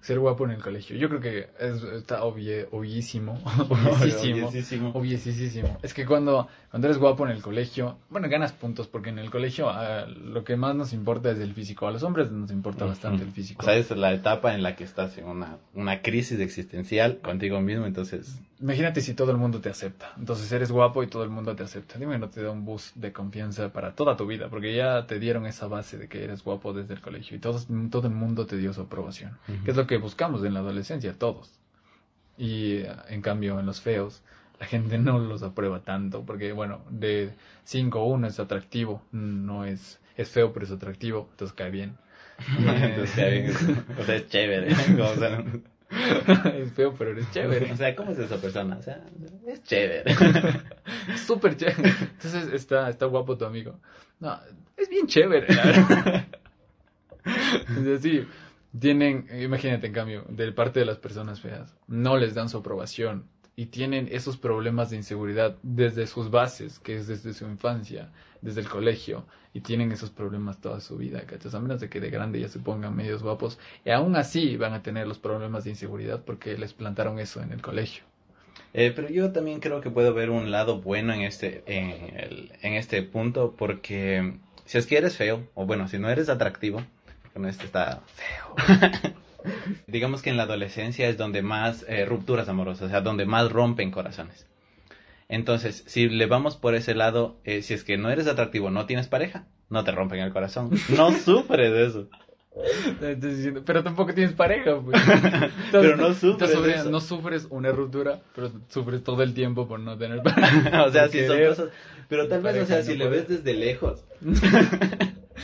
Ser 0.00 0.18
guapo 0.18 0.44
en 0.44 0.52
el 0.52 0.62
colegio. 0.62 0.96
Yo 0.96 1.08
creo 1.08 1.20
que 1.20 1.48
es, 1.58 1.82
está 1.82 2.22
obvie, 2.22 2.68
obvísimo. 2.70 3.38
obviesísimo. 3.68 4.48
Obviesísimo. 4.48 4.90
Obviesísimo. 4.90 5.78
Es 5.82 5.92
que 5.92 6.06
cuando, 6.06 6.48
cuando 6.70 6.86
eres 6.86 6.98
guapo 6.98 7.26
en 7.26 7.32
el 7.32 7.42
colegio, 7.42 7.98
bueno, 8.08 8.28
ganas 8.28 8.52
puntos 8.52 8.86
porque 8.86 9.10
en 9.10 9.18
el 9.18 9.30
colegio 9.30 9.68
ah, 9.68 10.06
lo 10.06 10.44
que 10.44 10.56
más 10.56 10.74
nos 10.74 10.92
importa 10.92 11.30
es 11.30 11.38
el 11.40 11.52
físico. 11.52 11.86
A 11.86 11.90
los 11.90 12.02
hombres 12.02 12.30
nos 12.30 12.50
importa 12.50 12.84
bastante 12.84 13.24
el 13.24 13.32
físico. 13.32 13.60
O 13.60 13.64
sea, 13.64 13.74
es 13.74 13.90
la 13.90 14.12
etapa 14.12 14.54
en 14.54 14.62
la 14.62 14.76
que 14.76 14.84
estás 14.84 15.18
en 15.18 15.26
una, 15.26 15.58
una 15.74 16.00
crisis 16.00 16.38
existencial 16.40 17.18
contigo 17.18 17.60
mismo, 17.60 17.86
entonces... 17.86 18.40
Imagínate 18.60 19.00
si 19.02 19.14
todo 19.14 19.30
el 19.30 19.36
mundo 19.36 19.60
te 19.60 19.68
acepta. 19.68 20.12
Entonces 20.18 20.50
eres 20.50 20.72
guapo 20.72 21.04
y 21.04 21.06
todo 21.06 21.22
el 21.22 21.30
mundo 21.30 21.54
te 21.54 21.62
acepta. 21.62 21.96
Dime, 21.96 22.18
no 22.18 22.28
te 22.28 22.42
da 22.42 22.50
un 22.50 22.64
boost 22.64 22.96
de 22.96 23.12
confianza 23.12 23.72
para 23.72 23.94
toda 23.94 24.16
tu 24.16 24.26
vida, 24.26 24.48
porque 24.48 24.74
ya 24.74 25.06
te 25.06 25.20
dieron 25.20 25.46
esa 25.46 25.68
base 25.68 25.96
de 25.96 26.08
que 26.08 26.24
eres 26.24 26.42
guapo 26.42 26.72
desde 26.72 26.94
el 26.94 27.00
colegio 27.00 27.36
y 27.36 27.40
todos, 27.40 27.68
todo 27.90 28.08
el 28.08 28.14
mundo 28.14 28.46
te 28.46 28.56
dio 28.56 28.72
su 28.72 28.80
aprobación. 28.80 29.38
Que 29.64 29.70
es 29.70 29.76
lo 29.76 29.86
que 29.88 29.96
buscamos 29.96 30.44
en 30.44 30.54
la 30.54 30.60
adolescencia, 30.60 31.18
todos. 31.18 31.52
Y 32.36 32.82
en 33.08 33.20
cambio, 33.20 33.58
en 33.58 33.66
los 33.66 33.80
feos, 33.80 34.22
la 34.60 34.66
gente 34.66 34.98
no 34.98 35.18
los 35.18 35.42
aprueba 35.42 35.80
tanto, 35.80 36.24
porque 36.24 36.52
bueno, 36.52 36.82
de 36.90 37.32
5 37.64 38.04
uno 38.04 38.28
es 38.28 38.38
atractivo, 38.38 39.02
no 39.10 39.64
es, 39.64 40.00
es 40.16 40.30
feo, 40.30 40.52
pero 40.52 40.66
es 40.66 40.72
atractivo, 40.72 41.28
entonces 41.32 41.56
cae 41.56 41.70
bien. 41.70 41.96
Entonces, 42.56 43.56
o 43.98 44.04
sea, 44.04 44.14
es 44.14 44.28
chévere. 44.28 44.72
O 45.02 45.16
sea, 45.16 45.44
es 46.54 46.72
feo, 46.74 46.94
pero 46.96 47.10
eres 47.10 47.30
chévere. 47.32 47.72
o 47.72 47.76
sea, 47.76 47.96
¿cómo 47.96 48.12
es 48.12 48.18
esa 48.18 48.36
persona? 48.36 48.76
O 48.76 48.82
sea, 48.82 49.00
es 49.46 49.62
chévere. 49.64 50.14
Súper 51.26 51.56
chévere. 51.56 51.88
Entonces 51.88 52.52
está, 52.52 52.90
está 52.90 53.06
guapo 53.06 53.36
tu 53.36 53.44
amigo. 53.44 53.80
No, 54.20 54.38
es 54.76 54.88
bien 54.88 55.06
chévere. 55.06 55.52
la 55.52 55.64
verdad. 55.64 56.26
Es 57.70 57.84
decir, 57.84 58.28
tienen, 58.80 59.26
imagínate 59.40 59.86
en 59.88 59.92
cambio, 59.92 60.24
de 60.28 60.52
parte 60.52 60.80
de 60.80 60.86
las 60.86 60.98
personas 60.98 61.40
feas, 61.40 61.74
no 61.86 62.16
les 62.16 62.34
dan 62.34 62.48
su 62.48 62.58
aprobación 62.58 63.24
y 63.56 63.66
tienen 63.66 64.08
esos 64.12 64.36
problemas 64.36 64.90
de 64.90 64.96
inseguridad 64.96 65.56
desde 65.62 66.06
sus 66.06 66.30
bases, 66.30 66.78
que 66.78 66.96
es 66.96 67.06
desde 67.08 67.34
su 67.34 67.46
infancia, 67.46 68.10
desde 68.40 68.60
el 68.60 68.68
colegio, 68.68 69.26
y 69.52 69.60
tienen 69.60 69.90
esos 69.90 70.10
problemas 70.10 70.60
toda 70.60 70.80
su 70.80 70.96
vida, 70.96 71.22
¿cachas? 71.22 71.54
A 71.54 71.60
menos 71.60 71.80
de 71.80 71.88
que 71.88 72.00
de 72.00 72.10
grande 72.10 72.40
ya 72.40 72.48
se 72.48 72.60
pongan 72.60 72.94
medios 72.94 73.22
guapos, 73.22 73.58
y 73.84 73.90
aún 73.90 74.14
así 74.16 74.56
van 74.56 74.74
a 74.74 74.82
tener 74.82 75.08
los 75.08 75.18
problemas 75.18 75.64
de 75.64 75.70
inseguridad 75.70 76.22
porque 76.24 76.56
les 76.56 76.72
plantaron 76.72 77.18
eso 77.18 77.42
en 77.42 77.50
el 77.52 77.60
colegio. 77.62 78.04
Eh, 78.74 78.92
pero 78.94 79.08
yo 79.08 79.32
también 79.32 79.60
creo 79.60 79.80
que 79.80 79.90
puedo 79.90 80.14
ver 80.14 80.30
un 80.30 80.50
lado 80.50 80.80
bueno 80.80 81.12
en 81.12 81.22
este, 81.22 81.62
en, 81.66 81.90
el- 82.18 82.52
en 82.62 82.74
este 82.74 83.02
punto, 83.02 83.54
porque 83.58 84.34
si 84.66 84.78
es 84.78 84.86
que 84.86 84.98
eres 84.98 85.16
feo, 85.16 85.48
o 85.54 85.66
bueno, 85.66 85.88
si 85.88 85.98
no 85.98 86.10
eres 86.10 86.28
atractivo, 86.28 86.82
bueno, 87.38 87.50
este 87.50 87.66
está 87.66 88.00
feo. 88.16 89.14
Digamos 89.86 90.22
que 90.22 90.30
en 90.30 90.36
la 90.36 90.42
adolescencia 90.42 91.08
es 91.08 91.16
donde 91.16 91.40
más 91.40 91.84
eh, 91.88 92.04
rupturas 92.04 92.48
amorosas, 92.48 92.86
o 92.86 92.88
sea, 92.88 93.00
donde 93.00 93.26
más 93.26 93.52
rompen 93.52 93.92
corazones. 93.92 94.46
Entonces, 95.28 95.84
si 95.86 96.08
le 96.08 96.26
vamos 96.26 96.56
por 96.56 96.74
ese 96.74 96.96
lado, 96.96 97.36
eh, 97.44 97.62
si 97.62 97.74
es 97.74 97.84
que 97.84 97.96
no 97.96 98.10
eres 98.10 98.26
atractivo, 98.26 98.70
no 98.70 98.86
tienes 98.86 99.06
pareja, 99.06 99.46
no 99.70 99.84
te 99.84 99.92
rompen 99.92 100.18
el 100.18 100.32
corazón. 100.32 100.70
No 100.88 101.12
sufres 101.24 101.72
de 101.72 101.86
eso. 101.86 102.08
Pero 103.64 103.84
tampoco 103.84 104.12
tienes 104.14 104.32
pareja, 104.32 104.80
pues. 104.80 105.00
Pero 105.70 105.96
no 105.96 106.12
sufres. 106.14 106.86
No 106.86 107.00
sufres 107.00 107.46
una 107.50 107.70
ruptura, 107.70 108.20
pero 108.34 108.50
sufres 108.68 109.04
todo 109.04 109.22
el 109.22 109.32
tiempo 109.32 109.68
por 109.68 109.78
no 109.78 109.96
tener 109.96 110.22
pareja. 110.22 110.84
o 110.84 110.90
sea, 110.90 111.06
sí 111.08 111.24
son 111.24 111.38
cosas. 111.38 111.68
Pero 112.08 112.26
tal 112.26 112.42
vez, 112.42 112.64
o 112.64 112.66
sea, 112.66 112.82
si 112.82 112.94
no 112.94 113.04
le 113.04 113.06
puede. 113.06 113.20
ves 113.20 113.28
desde 113.28 113.54
lejos, 113.54 114.04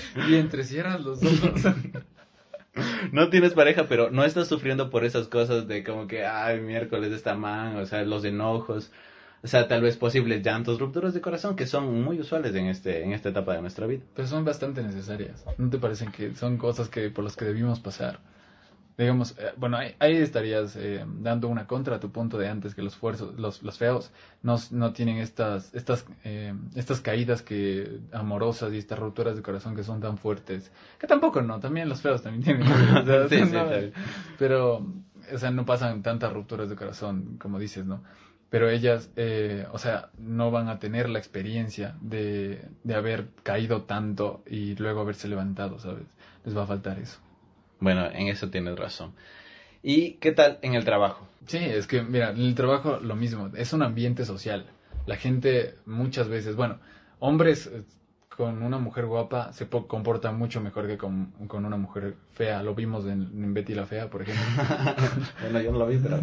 Y 0.28 0.34
entrecierras 0.36 1.00
los 1.00 1.22
ojos. 1.22 1.62
no 3.12 3.30
tienes 3.30 3.52
pareja, 3.52 3.86
pero 3.88 4.10
no 4.10 4.24
estás 4.24 4.48
sufriendo 4.48 4.90
por 4.90 5.04
esas 5.04 5.28
cosas 5.28 5.68
de 5.68 5.84
como 5.84 6.06
que, 6.06 6.24
ay, 6.24 6.60
miércoles 6.60 7.12
esta 7.12 7.34
man, 7.34 7.76
o 7.76 7.86
sea, 7.86 8.02
los 8.04 8.24
enojos, 8.24 8.90
o 9.42 9.46
sea, 9.46 9.68
tal 9.68 9.82
vez 9.82 9.96
posibles 9.96 10.42
llantos, 10.42 10.78
rupturas 10.78 11.14
de 11.14 11.20
corazón, 11.20 11.56
que 11.56 11.66
son 11.66 12.02
muy 12.02 12.18
usuales 12.20 12.54
en 12.54 12.66
este 12.66 13.02
en 13.02 13.12
esta 13.12 13.28
etapa 13.28 13.54
de 13.54 13.60
nuestra 13.60 13.86
vida. 13.86 14.02
Pero 14.14 14.26
son 14.28 14.44
bastante 14.44 14.82
necesarias. 14.82 15.44
¿No 15.58 15.70
te 15.70 15.78
parecen 15.78 16.10
que 16.12 16.34
son 16.34 16.56
cosas 16.56 16.88
que 16.88 17.10
por 17.10 17.24
las 17.24 17.36
que 17.36 17.44
debimos 17.44 17.80
pasar? 17.80 18.20
Digamos, 18.96 19.34
eh, 19.38 19.52
bueno, 19.56 19.76
ahí, 19.76 19.96
ahí 19.98 20.16
estarías 20.16 20.76
eh, 20.76 21.04
dando 21.18 21.48
una 21.48 21.66
contra 21.66 21.96
a 21.96 22.00
tu 22.00 22.12
punto 22.12 22.38
de 22.38 22.48
antes, 22.48 22.76
que 22.76 22.82
los 22.82 22.94
fuerzos, 22.94 23.36
los, 23.36 23.62
los 23.64 23.76
feos 23.76 24.12
no, 24.42 24.56
no 24.70 24.92
tienen 24.92 25.18
estas, 25.18 25.74
estas, 25.74 26.06
eh, 26.22 26.54
estas 26.76 27.00
caídas 27.00 27.42
que 27.42 27.98
amorosas 28.12 28.72
y 28.72 28.78
estas 28.78 29.00
rupturas 29.00 29.34
de 29.34 29.42
corazón 29.42 29.74
que 29.74 29.82
son 29.82 30.00
tan 30.00 30.16
fuertes. 30.16 30.70
Que 31.00 31.08
tampoco 31.08 31.42
no, 31.42 31.58
también 31.58 31.88
los 31.88 32.02
feos 32.02 32.22
también 32.22 32.44
tienen. 32.44 32.70
o 32.70 33.04
sea, 33.04 33.28
Sí, 33.28 33.44
sí, 33.44 33.52
no, 33.52 33.64
pero, 34.38 34.86
o 35.32 35.38
sea, 35.38 35.50
no 35.50 35.64
pasan 35.64 36.02
tantas 36.02 36.32
rupturas 36.32 36.68
de 36.68 36.76
corazón, 36.76 37.36
como 37.40 37.58
dices, 37.58 37.84
¿no? 37.84 38.02
Pero 38.48 38.70
ellas, 38.70 39.10
eh, 39.16 39.66
o 39.72 39.78
sea, 39.78 40.10
no 40.18 40.52
van 40.52 40.68
a 40.68 40.78
tener 40.78 41.08
la 41.08 41.18
experiencia 41.18 41.96
de, 42.00 42.68
de 42.84 42.94
haber 42.94 43.30
caído 43.42 43.82
tanto 43.82 44.44
y 44.46 44.76
luego 44.76 45.00
haberse 45.00 45.26
levantado, 45.26 45.80
¿sabes? 45.80 46.04
Les 46.44 46.56
va 46.56 46.62
a 46.62 46.66
faltar 46.66 47.00
eso. 47.00 47.18
Bueno, 47.84 48.06
en 48.10 48.28
eso 48.28 48.48
tienes 48.48 48.78
razón. 48.78 49.12
¿Y 49.82 50.12
qué 50.12 50.32
tal 50.32 50.58
en 50.62 50.72
el 50.74 50.86
trabajo? 50.86 51.28
Sí, 51.46 51.58
es 51.58 51.86
que, 51.86 52.00
mira, 52.02 52.30
en 52.30 52.40
el 52.40 52.54
trabajo 52.54 52.98
lo 52.98 53.14
mismo, 53.14 53.50
es 53.54 53.74
un 53.74 53.82
ambiente 53.82 54.24
social. 54.24 54.64
La 55.04 55.16
gente 55.16 55.74
muchas 55.84 56.28
veces, 56.28 56.56
bueno, 56.56 56.78
hombres, 57.18 57.66
eh, 57.66 57.82
con 58.36 58.62
una 58.62 58.78
mujer 58.78 59.06
guapa 59.06 59.52
se 59.52 59.66
po- 59.66 59.86
comporta 59.86 60.32
mucho 60.32 60.60
mejor 60.60 60.86
que 60.86 60.98
con, 60.98 61.26
con 61.46 61.64
una 61.64 61.76
mujer 61.76 62.14
fea. 62.32 62.62
Lo 62.62 62.74
vimos 62.74 63.04
en, 63.06 63.22
en 63.22 63.54
Betty 63.54 63.74
la 63.74 63.86
Fea, 63.86 64.10
por 64.10 64.22
ejemplo. 64.22 64.44
bueno, 65.42 65.60
yo 65.60 65.72
no 65.72 65.78
lo 65.78 65.86
vi, 65.86 65.98
pero 65.98 66.18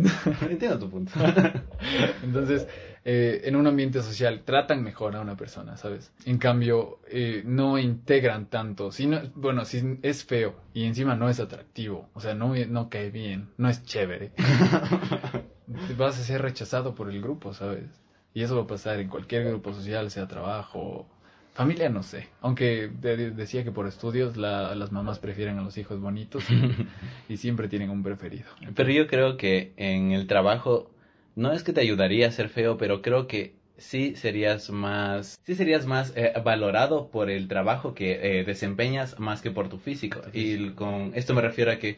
entiendo 0.50 0.80
tu 0.80 0.90
punto. 0.90 1.12
Entonces, 2.24 2.68
eh, 3.06 3.42
en 3.46 3.56
un 3.56 3.66
ambiente 3.68 4.02
social 4.02 4.42
tratan 4.46 4.84
mejor 4.84 5.16
a 5.16 5.22
una 5.22 5.36
persona, 5.36 5.78
¿sabes? 5.78 6.12
En 6.26 6.38
cambio, 6.38 7.00
eh, 7.08 7.44
no 7.46 7.78
integran 7.80 8.48
tanto. 8.48 8.92
Si 8.92 9.08
no, 9.08 9.22
bueno, 9.36 9.66
si 9.66 10.00
es 10.02 10.24
feo 10.26 10.56
y 10.74 10.86
encima 10.86 11.16
no 11.16 11.30
es 11.30 11.40
atractivo, 11.40 12.10
o 12.14 12.20
sea, 12.20 12.34
no, 12.36 12.54
no 12.68 12.90
cae 12.90 13.10
bien, 13.10 13.50
no 13.58 13.70
es 13.70 13.84
chévere, 13.86 14.32
vas 15.98 16.20
a 16.20 16.24
ser 16.24 16.42
rechazado 16.42 16.96
por 16.96 17.10
el 17.10 17.22
grupo, 17.22 17.54
¿sabes? 17.54 17.86
Y 18.34 18.44
eso 18.44 18.56
va 18.56 18.64
a 18.64 18.68
pasar 18.68 19.00
en 19.00 19.10
cualquier 19.10 19.46
grupo 19.46 19.74
social, 19.74 20.10
sea 20.12 20.28
trabajo, 20.28 21.08
familia, 21.54 21.90
no 21.90 22.04
sé. 22.04 22.28
Aunque 22.42 22.90
de- 22.90 23.18
de- 23.18 23.32
decía 23.32 23.64
que 23.64 23.72
por 23.72 23.88
estudios 23.88 24.38
la- 24.38 24.76
las 24.76 24.92
mamás 24.92 25.20
prefieren 25.20 25.58
a 25.60 25.62
los 25.64 25.78
hijos 25.78 26.00
bonitos 26.00 26.50
y, 26.50 26.54
y 27.30 27.38
siempre 27.38 27.68
tienen 27.68 27.90
un 27.90 28.04
preferido. 28.04 28.46
Pero 28.76 28.90
yo 28.92 29.08
creo 29.08 29.38
que 29.38 29.74
en 29.78 30.12
el 30.12 30.28
trabajo 30.28 30.92
no 31.36 31.52
es 31.54 31.64
que 31.64 31.74
te 31.74 31.82
ayudaría 31.82 32.28
a 32.28 32.32
ser 32.32 32.50
feo, 32.50 32.78
pero 32.78 33.02
creo 33.02 33.28
que 33.28 33.56
sí 33.78 34.16
serías 34.16 34.70
más, 34.70 35.40
sí 35.44 35.56
serías 35.56 35.86
más 35.86 36.14
eh, 36.16 36.34
valorado 36.44 37.10
por 37.10 37.30
el 37.30 37.48
trabajo 37.48 37.94
que 37.96 38.40
eh, 38.40 38.44
desempeñas 38.44 39.20
más 39.20 39.42
que 39.42 39.52
por 39.52 39.70
tu 39.70 39.78
físico. 39.78 40.22
Y 40.34 40.72
con 40.72 41.12
esto 41.16 41.34
me 41.34 41.42
refiero 41.42 41.72
a 41.72 41.78
que 41.78 41.98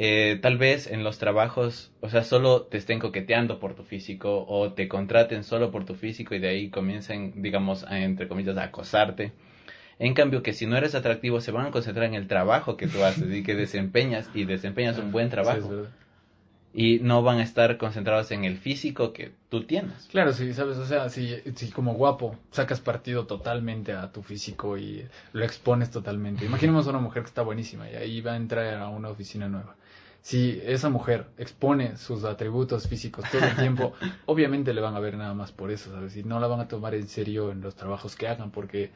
eh, 0.00 0.38
tal 0.40 0.58
vez 0.58 0.86
en 0.86 1.02
los 1.02 1.18
trabajos, 1.18 1.90
o 2.00 2.08
sea, 2.08 2.22
solo 2.22 2.62
te 2.62 2.78
estén 2.78 3.00
coqueteando 3.00 3.58
por 3.58 3.74
tu 3.74 3.82
físico 3.82 4.46
o 4.46 4.72
te 4.72 4.86
contraten 4.86 5.42
solo 5.42 5.72
por 5.72 5.84
tu 5.84 5.96
físico 5.96 6.36
y 6.36 6.38
de 6.38 6.48
ahí 6.48 6.70
comiencen, 6.70 7.42
digamos, 7.42 7.82
a, 7.82 7.98
entre 7.98 8.28
comillas, 8.28 8.56
a 8.58 8.62
acosarte. 8.62 9.32
En 9.98 10.14
cambio, 10.14 10.44
que 10.44 10.52
si 10.52 10.66
no 10.66 10.76
eres 10.76 10.94
atractivo, 10.94 11.40
se 11.40 11.50
van 11.50 11.66
a 11.66 11.70
concentrar 11.72 12.06
en 12.06 12.14
el 12.14 12.28
trabajo 12.28 12.76
que 12.76 12.86
tú 12.86 13.02
haces 13.02 13.34
y 13.34 13.42
que 13.42 13.56
desempeñas 13.56 14.30
y 14.34 14.44
desempeñas 14.44 14.98
un 14.98 15.10
buen 15.10 15.26
Sí, 15.26 15.30
es 15.30 15.32
trabajo 15.32 15.88
y 16.72 17.00
no 17.00 17.22
van 17.22 17.38
a 17.38 17.42
estar 17.42 17.76
concentrados 17.78 18.30
en 18.30 18.44
el 18.44 18.56
físico 18.56 19.12
que 19.12 19.32
tú 19.48 19.64
tienes. 19.64 20.06
Claro, 20.12 20.32
sí, 20.32 20.52
sabes, 20.52 20.78
o 20.78 20.86
sea, 20.86 21.08
si, 21.08 21.34
si 21.56 21.70
como 21.70 21.94
guapo 21.94 22.36
sacas 22.52 22.80
partido 22.80 23.26
totalmente 23.26 23.94
a 23.94 24.12
tu 24.12 24.22
físico 24.22 24.76
y 24.78 25.04
lo 25.32 25.44
expones 25.44 25.90
totalmente. 25.90 26.44
Imaginemos 26.44 26.86
a 26.86 26.90
una 26.90 27.00
mujer 27.00 27.22
que 27.22 27.28
está 27.28 27.42
buenísima 27.42 27.90
y 27.90 27.96
ahí 27.96 28.20
va 28.20 28.34
a 28.34 28.36
entrar 28.36 28.74
a 28.74 28.88
una 28.90 29.08
oficina 29.08 29.48
nueva. 29.48 29.74
Si 30.20 30.60
esa 30.64 30.88
mujer 30.88 31.26
expone 31.38 31.96
sus 31.96 32.24
atributos 32.24 32.86
físicos 32.86 33.24
todo 33.30 33.44
el 33.44 33.56
tiempo, 33.56 33.92
obviamente 34.26 34.74
le 34.74 34.80
van 34.80 34.94
a 34.94 35.00
ver 35.00 35.16
nada 35.16 35.34
más 35.34 35.52
por 35.52 35.70
eso, 35.70 35.90
¿sabes? 35.90 36.16
Y 36.16 36.24
no 36.24 36.40
la 36.40 36.46
van 36.46 36.60
a 36.60 36.68
tomar 36.68 36.94
en 36.94 37.08
serio 37.08 37.50
en 37.50 37.60
los 37.60 37.76
trabajos 37.76 38.16
que 38.16 38.28
hagan 38.28 38.50
porque 38.50 38.90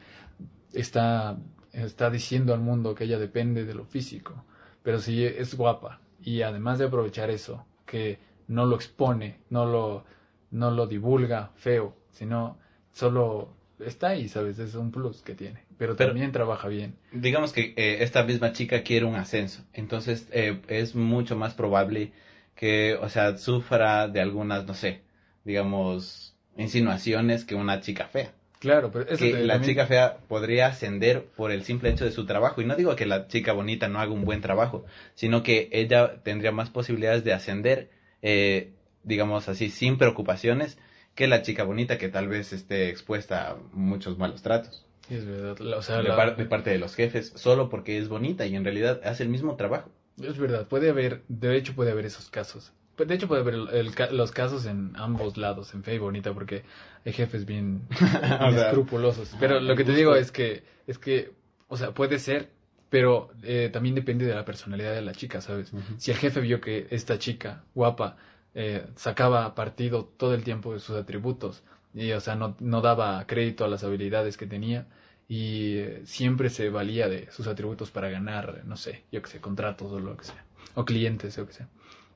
está, 0.73 1.37
está 1.71 2.09
diciendo 2.09 2.53
al 2.53 2.59
mundo 2.59 2.93
que 2.93 3.05
ella 3.05 3.19
depende 3.19 3.65
de 3.65 3.73
lo 3.73 3.85
físico. 3.85 4.43
Pero 4.83 4.99
si 4.99 5.23
es 5.25 5.55
guapa 5.55 6.01
y 6.21 6.41
además 6.41 6.77
de 6.77 6.85
aprovechar 6.85 7.29
eso, 7.29 7.65
que 7.85 8.19
no 8.47 8.65
lo 8.65 8.75
expone, 8.75 9.39
no 9.49 9.65
lo, 9.65 10.03
no 10.51 10.71
lo 10.71 10.87
divulga 10.87 11.51
feo, 11.55 11.95
sino 12.11 12.57
solo 12.91 13.49
está 13.79 14.09
ahí, 14.09 14.27
¿sabes? 14.27 14.59
Es 14.59 14.75
un 14.75 14.91
plus 14.91 15.21
que 15.21 15.35
tiene. 15.35 15.62
Pero, 15.77 15.95
Pero- 15.95 16.09
también 16.11 16.31
trabaja 16.31 16.67
bien. 16.67 16.95
Digamos 17.11 17.53
que 17.53 17.73
eh, 17.77 17.97
esta 18.03 18.23
misma 18.23 18.51
chica 18.53 18.83
quiere 18.83 19.05
un 19.05 19.15
ascenso, 19.15 19.63
entonces 19.73 20.27
eh, 20.31 20.59
es 20.67 20.95
mucho 20.95 21.35
más 21.35 21.53
probable 21.53 22.11
que, 22.55 22.95
o 23.01 23.09
sea, 23.09 23.37
sufra 23.37 24.07
de 24.07 24.21
algunas, 24.21 24.65
no 24.65 24.73
sé, 24.73 25.01
digamos, 25.43 26.35
insinuaciones 26.57 27.45
que 27.45 27.55
una 27.55 27.79
chica 27.81 28.07
fea. 28.07 28.31
Claro, 28.59 28.91
pero 28.91 29.05
eso 29.05 29.17
que 29.17 29.31
te- 29.33 29.43
la 29.43 29.55
también- 29.55 29.71
chica 29.71 29.85
fea 29.87 30.17
podría 30.29 30.67
ascender 30.67 31.25
por 31.35 31.51
el 31.51 31.63
simple 31.63 31.89
hecho 31.89 32.05
de 32.05 32.11
su 32.11 32.25
trabajo. 32.25 32.61
Y 32.61 32.65
no 32.65 32.75
digo 32.77 32.95
que 32.95 33.05
la 33.05 33.27
chica 33.27 33.51
bonita 33.51 33.89
no 33.89 33.99
haga 33.99 34.13
un 34.13 34.23
buen 34.23 34.39
trabajo, 34.39 34.85
sino 35.15 35.43
que 35.43 35.67
ella 35.73 36.21
tendría 36.23 36.53
más 36.53 36.69
posibilidades 36.69 37.25
de 37.25 37.33
ascender, 37.33 37.89
eh, 38.21 38.71
digamos 39.03 39.49
así, 39.49 39.69
sin 39.69 39.97
preocupaciones, 39.97 40.77
que 41.13 41.27
la 41.27 41.41
chica 41.41 41.63
bonita 41.65 41.97
que 41.97 42.07
tal 42.07 42.29
vez 42.29 42.53
esté 42.53 42.87
expuesta 42.89 43.49
a 43.51 43.57
muchos 43.73 44.17
malos 44.17 44.41
tratos. 44.41 44.85
Es 45.09 45.25
verdad. 45.25 45.59
O 45.77 45.81
sea, 45.81 45.97
de, 45.97 46.03
la- 46.09 46.15
par- 46.15 46.37
de 46.37 46.45
parte 46.45 46.69
de 46.69 46.77
los 46.77 46.95
jefes, 46.95 47.33
solo 47.35 47.69
porque 47.69 47.97
es 47.97 48.07
bonita 48.09 48.45
y 48.45 48.55
en 48.55 48.63
realidad 48.63 49.01
hace 49.03 49.23
el 49.23 49.29
mismo 49.29 49.55
trabajo. 49.55 49.89
Es 50.21 50.37
verdad, 50.37 50.67
puede 50.67 50.89
haber, 50.89 51.23
de 51.27 51.55
hecho 51.57 51.73
puede 51.75 51.91
haber 51.91 52.05
esos 52.05 52.29
casos. 52.29 52.71
Pues, 52.95 53.09
De 53.09 53.15
hecho 53.15 53.27
puede 53.27 53.41
haber 53.41 53.55
el- 53.55 53.69
el 53.69 53.95
ca- 53.95 54.11
los 54.11 54.31
casos 54.31 54.65
en 54.65 54.93
ambos 54.95 55.37
lados, 55.37 55.73
en 55.73 55.83
fea 55.83 55.95
y 55.95 55.99
bonita, 55.99 56.33
porque 56.33 56.63
hay 57.05 57.11
jefes 57.13 57.45
bien, 57.45 57.81
bien 57.89 58.53
sea, 58.53 58.67
escrupulosos. 58.67 59.35
Pero 59.39 59.59
lo 59.59 59.75
que 59.75 59.83
te 59.83 59.93
digo 59.93 60.15
es 60.15 60.31
que, 60.31 60.63
es 60.87 60.97
que, 60.99 61.31
o 61.67 61.75
sea, 61.77 61.91
puede 61.93 62.19
ser, 62.19 62.49
pero 62.89 63.31
eh, 63.41 63.69
también 63.73 63.95
depende 63.95 64.25
de 64.25 64.35
la 64.35 64.45
personalidad 64.45 64.93
de 64.93 65.01
la 65.01 65.13
chica, 65.13 65.41
¿sabes? 65.41 65.71
Si 65.97 66.11
el 66.11 66.17
jefe 66.17 66.39
vio 66.39 66.61
que 66.61 66.85
esta 66.91 67.17
chica 67.17 67.63
guapa 67.73 68.15
eh, 68.53 68.85
sacaba 68.95 69.55
partido 69.55 70.05
todo 70.17 70.35
el 70.35 70.43
tiempo 70.43 70.73
de 70.73 70.79
sus 70.79 70.95
atributos 70.95 71.63
y, 71.93 72.11
o 72.11 72.19
sea, 72.19 72.35
no, 72.35 72.55
no 72.59 72.81
daba 72.81 73.25
crédito 73.27 73.65
a 73.65 73.67
las 73.67 73.83
habilidades 73.83 74.37
que 74.37 74.47
tenía 74.47 74.87
y 75.27 75.77
eh, 75.77 76.01
siempre 76.05 76.49
se 76.49 76.69
valía 76.69 77.07
de 77.07 77.31
sus 77.31 77.47
atributos 77.47 77.91
para 77.91 78.09
ganar, 78.09 78.63
no 78.65 78.77
sé, 78.77 79.03
yo 79.11 79.21
que 79.21 79.29
sé, 79.29 79.39
contratos 79.39 79.91
o 79.91 79.99
lo 79.99 80.17
que 80.17 80.25
sea, 80.25 80.43
o 80.75 80.85
clientes 80.85 81.37
o 81.37 81.45
que 81.45 81.53
sea. 81.53 81.67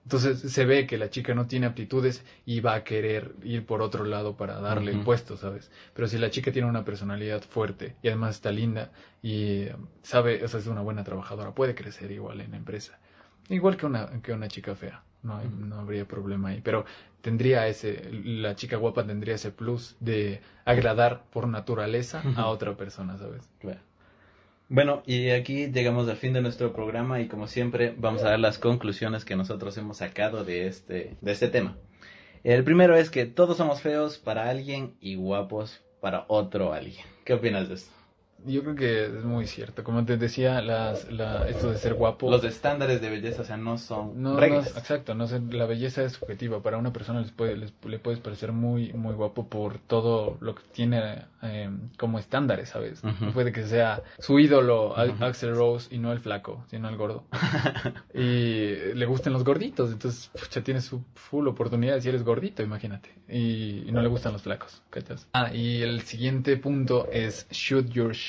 Entonces 0.03 0.39
se 0.39 0.63
ve 0.63 0.87
que 0.87 0.97
la 0.97 1.09
chica 1.09 1.33
no 1.33 1.47
tiene 1.47 1.65
aptitudes 1.65 2.23
y 2.45 2.61
va 2.61 2.75
a 2.75 2.83
querer 2.85 3.33
ir 3.43 3.65
por 3.65 3.81
otro 3.81 4.05
lado 4.05 4.37
para 4.37 4.61
darle 4.61 4.91
Ujú. 4.91 4.99
el 4.99 5.05
puesto, 5.05 5.35
¿sabes? 5.35 5.69
Pero 5.93 6.07
si 6.07 6.17
la 6.17 6.29
chica 6.29 6.51
tiene 6.53 6.69
una 6.69 6.85
personalidad 6.85 7.41
fuerte 7.41 7.95
y 8.01 8.07
además 8.07 8.35
está 8.35 8.51
linda 8.51 8.91
y 9.21 9.63
eh, 9.63 9.75
sabe, 10.03 10.41
o 10.45 10.47
sea, 10.47 10.61
es 10.61 10.67
una 10.67 10.81
buena 10.81 11.03
trabajadora, 11.03 11.51
puede 11.53 11.75
crecer 11.75 12.09
igual 12.11 12.39
en 12.39 12.51
la 12.51 12.57
empresa. 12.57 12.97
Igual 13.49 13.75
que 13.75 13.85
una, 13.85 14.21
que 14.21 14.31
una 14.31 14.47
chica 14.47 14.75
fea, 14.75 15.03
no, 15.23 15.37
hay- 15.37 15.49
no 15.49 15.79
habría 15.79 16.05
problema 16.05 16.49
ahí. 16.49 16.61
Pero 16.63 16.85
tendría 17.21 17.67
ese, 17.67 18.09
la 18.23 18.55
chica 18.55 18.77
guapa 18.77 19.05
tendría 19.05 19.35
ese 19.35 19.51
plus 19.51 19.95
de 19.99 20.41
agradar 20.65 21.23
por 21.31 21.47
naturaleza 21.47 22.23
a 22.35 22.47
otra 22.47 22.75
persona, 22.77 23.17
¿sabes? 23.17 23.49
Claro. 23.59 23.79
Bueno, 24.69 25.01
y 25.05 25.29
aquí 25.29 25.67
llegamos 25.71 26.09
al 26.09 26.17
fin 26.17 26.33
de 26.33 26.41
nuestro 26.41 26.73
programa 26.73 27.21
y 27.21 27.27
como 27.27 27.47
siempre 27.47 27.93
vamos 27.97 28.23
a 28.23 28.29
dar 28.31 28.39
las 28.39 28.57
conclusiones 28.59 29.23
que 29.23 29.35
nosotros 29.37 29.77
hemos 29.77 29.97
sacado 29.97 30.43
de 30.43 30.67
este, 30.67 31.15
de 31.21 31.31
este 31.31 31.47
tema. 31.47 31.77
El 32.43 32.63
primero 32.63 32.95
es 32.97 33.09
que 33.09 33.25
todos 33.25 33.57
somos 33.57 33.81
feos 33.81 34.17
para 34.17 34.49
alguien 34.49 34.95
y 34.99 35.15
guapos 35.15 35.81
para 36.01 36.25
otro 36.27 36.73
alguien. 36.73 37.05
¿Qué 37.23 37.33
opinas 37.33 37.69
de 37.69 37.75
esto? 37.75 37.91
Yo 38.45 38.61
creo 38.61 38.75
que 38.75 39.05
es 39.05 39.23
muy 39.25 39.47
cierto. 39.47 39.83
Como 39.83 40.05
te 40.05 40.15
decía, 40.17 40.61
las, 40.61 41.11
la, 41.11 41.47
esto 41.49 41.71
de 41.71 41.77
ser 41.77 41.95
guapo... 41.95 42.29
Los 42.31 42.43
estándares 42.43 43.01
de 43.01 43.09
belleza, 43.09 43.41
o 43.41 43.45
sea, 43.45 43.57
no 43.57 43.77
son 43.77 44.21
No, 44.21 44.33
no, 44.33 44.39
exacto, 44.61 45.15
no 45.15 45.27
sé, 45.27 45.41
la 45.51 45.65
belleza 45.65 46.03
es 46.03 46.13
subjetiva. 46.13 46.61
Para 46.61 46.77
una 46.77 46.93
persona 46.93 47.19
les 47.21 47.31
puede, 47.31 47.57
les- 47.57 47.73
le 47.85 47.99
puedes 47.99 48.19
parecer 48.19 48.51
muy, 48.51 48.93
muy 48.93 49.13
guapo 49.15 49.47
por 49.47 49.79
todo 49.79 50.37
lo 50.39 50.55
que 50.55 50.63
tiene 50.71 51.25
eh, 51.41 51.69
como 51.97 52.19
estándares, 52.19 52.69
¿sabes? 52.69 53.01
Puede 53.33 53.51
que 53.51 53.65
sea 53.65 54.03
su 54.19 54.39
ídolo 54.39 54.91
Ujú. 54.93 55.23
Axel 55.25 55.55
Rose 55.55 55.93
y 55.93 55.97
no 55.97 56.11
el 56.11 56.19
flaco, 56.19 56.63
sino 56.69 56.87
el 56.89 56.95
gordo. 56.97 57.25
y 58.13 58.93
le 58.93 59.05
gustan 59.05 59.33
los 59.33 59.43
gorditos, 59.43 59.91
entonces 59.91 60.29
pucha, 60.39 60.61
tienes 60.63 60.85
su 60.85 61.03
full 61.15 61.47
oportunidad 61.47 61.99
si 61.99 62.09
eres 62.09 62.23
gordito, 62.23 62.63
imagínate. 62.63 63.09
Y, 63.29 63.83
y 63.87 63.91
no 63.91 64.01
le 64.01 64.07
gustan 64.07 64.33
los 64.33 64.43
flacos, 64.43 64.81
¿cachas? 64.89 65.27
Ah, 65.33 65.53
y 65.53 65.81
el 65.81 66.01
siguiente 66.01 66.55
punto 66.57 67.07
es 67.11 67.47
shoot 67.51 67.87
your 67.89 68.13
shot, 68.13 68.26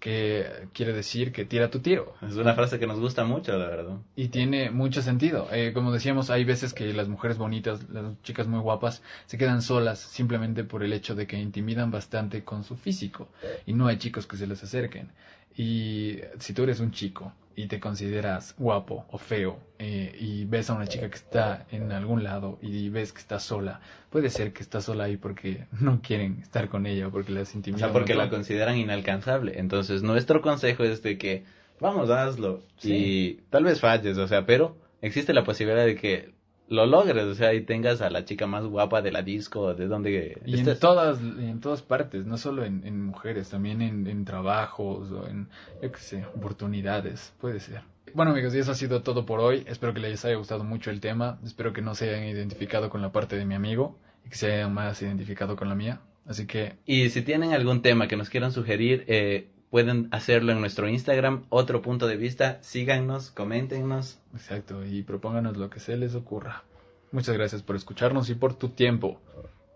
que 0.00 0.68
quiere 0.72 0.92
decir 0.92 1.32
que 1.32 1.44
tira 1.44 1.70
tu 1.70 1.80
tiro. 1.80 2.14
Es 2.22 2.36
una 2.36 2.54
frase 2.54 2.78
que 2.78 2.86
nos 2.86 3.00
gusta 3.00 3.24
mucho, 3.24 3.56
la 3.58 3.66
verdad. 3.66 3.96
Y 4.16 4.28
tiene 4.28 4.70
mucho 4.70 5.02
sentido. 5.02 5.48
Eh, 5.52 5.72
como 5.74 5.92
decíamos, 5.92 6.30
hay 6.30 6.44
veces 6.44 6.72
que 6.72 6.92
las 6.92 7.08
mujeres 7.08 7.38
bonitas, 7.38 7.88
las 7.90 8.20
chicas 8.22 8.46
muy 8.46 8.60
guapas, 8.60 9.02
se 9.26 9.38
quedan 9.38 9.62
solas 9.62 9.98
simplemente 9.98 10.64
por 10.64 10.82
el 10.82 10.92
hecho 10.92 11.14
de 11.14 11.26
que 11.26 11.38
intimidan 11.38 11.90
bastante 11.90 12.44
con 12.44 12.64
su 12.64 12.76
físico. 12.76 13.28
Y 13.66 13.72
no 13.72 13.86
hay 13.86 13.98
chicos 13.98 14.26
que 14.26 14.36
se 14.36 14.46
les 14.46 14.62
acerquen. 14.62 15.10
Y 15.56 16.18
si 16.38 16.52
tú 16.52 16.62
eres 16.62 16.80
un 16.80 16.92
chico 16.92 17.32
y 17.58 17.66
te 17.66 17.80
consideras 17.80 18.54
guapo 18.56 19.04
o 19.10 19.18
feo 19.18 19.58
eh, 19.80 20.16
y 20.20 20.44
ves 20.44 20.70
a 20.70 20.74
una 20.74 20.86
chica 20.86 21.10
que 21.10 21.16
está 21.16 21.66
en 21.72 21.90
algún 21.90 22.22
lado 22.22 22.56
y 22.62 22.88
ves 22.88 23.12
que 23.12 23.18
está 23.18 23.40
sola, 23.40 23.80
puede 24.10 24.30
ser 24.30 24.52
que 24.52 24.62
está 24.62 24.80
sola 24.80 25.04
ahí 25.04 25.16
porque 25.16 25.66
no 25.80 26.00
quieren 26.00 26.38
estar 26.40 26.68
con 26.68 26.86
ella 26.86 27.08
o 27.08 27.10
porque 27.10 27.32
las 27.32 27.52
O 27.54 27.58
intimidan. 27.58 27.80
sea, 27.80 27.88
un 27.88 27.94
porque 27.94 28.14
la 28.14 28.30
consideran 28.30 28.76
inalcanzable. 28.76 29.58
Entonces, 29.58 30.04
nuestro 30.04 30.40
consejo 30.40 30.84
es 30.84 31.02
de 31.02 31.18
que, 31.18 31.42
vamos, 31.80 32.10
hazlo. 32.10 32.62
Sí. 32.76 32.94
Y 32.94 33.34
tal 33.50 33.64
vez 33.64 33.80
falles, 33.80 34.18
o 34.18 34.28
sea, 34.28 34.46
pero 34.46 34.76
existe 35.02 35.34
la 35.34 35.42
posibilidad 35.42 35.84
de 35.84 35.96
que 35.96 36.30
lo 36.68 36.86
logres, 36.86 37.24
o 37.24 37.34
sea, 37.34 37.54
y 37.54 37.62
tengas 37.62 38.00
a 38.02 38.10
la 38.10 38.24
chica 38.24 38.46
más 38.46 38.64
guapa 38.64 39.00
de 39.02 39.10
la 39.12 39.22
disco, 39.22 39.74
de 39.74 39.86
donde 39.88 40.38
Y 40.44 40.54
en 40.58 40.58
estés. 40.60 40.80
todas, 40.80 41.20
y 41.22 41.44
en 41.48 41.60
todas 41.60 41.82
partes, 41.82 42.26
no 42.26 42.36
solo 42.36 42.64
en, 42.64 42.86
en 42.86 43.02
mujeres, 43.04 43.48
también 43.50 43.80
en, 43.82 44.06
en 44.06 44.24
trabajos 44.24 45.10
o 45.10 45.26
en, 45.26 45.48
yo 45.82 45.90
qué 45.92 45.98
sé, 45.98 46.24
oportunidades, 46.36 47.32
puede 47.40 47.60
ser. 47.60 47.82
Bueno 48.14 48.32
amigos, 48.32 48.54
y 48.54 48.58
eso 48.58 48.72
ha 48.72 48.74
sido 48.74 49.02
todo 49.02 49.26
por 49.26 49.40
hoy. 49.40 49.64
Espero 49.66 49.92
que 49.94 50.00
les 50.00 50.24
haya 50.24 50.36
gustado 50.36 50.64
mucho 50.64 50.90
el 50.90 51.00
tema. 51.00 51.38
Espero 51.44 51.72
que 51.72 51.82
no 51.82 51.94
se 51.94 52.08
hayan 52.10 52.24
identificado 52.24 52.88
con 52.90 53.02
la 53.02 53.12
parte 53.12 53.36
de 53.36 53.44
mi 53.44 53.54
amigo 53.54 53.98
y 54.24 54.30
que 54.30 54.36
se 54.36 54.52
hayan 54.52 54.72
más 54.72 55.00
identificado 55.02 55.56
con 55.56 55.68
la 55.68 55.74
mía. 55.74 56.00
Así 56.26 56.46
que, 56.46 56.74
Y 56.86 57.10
si 57.10 57.22
tienen 57.22 57.52
algún 57.52 57.80
tema 57.82 58.08
que 58.08 58.16
nos 58.16 58.28
quieran 58.30 58.52
sugerir, 58.52 59.04
eh, 59.08 59.48
pueden 59.70 60.08
hacerlo 60.10 60.52
en 60.52 60.60
nuestro 60.60 60.88
Instagram, 60.88 61.44
otro 61.48 61.82
punto 61.82 62.06
de 62.06 62.16
vista. 62.16 62.58
Síganos, 62.62 63.30
coméntenos. 63.30 64.18
exacto, 64.34 64.84
y 64.84 65.02
propónganos 65.02 65.56
lo 65.56 65.70
que 65.70 65.80
se 65.80 65.96
les 65.96 66.14
ocurra. 66.14 66.64
Muchas 67.12 67.36
gracias 67.36 67.62
por 67.62 67.76
escucharnos 67.76 68.28
y 68.30 68.34
por 68.34 68.54
tu 68.54 68.70
tiempo. 68.70 69.20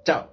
Chao. 0.05 0.29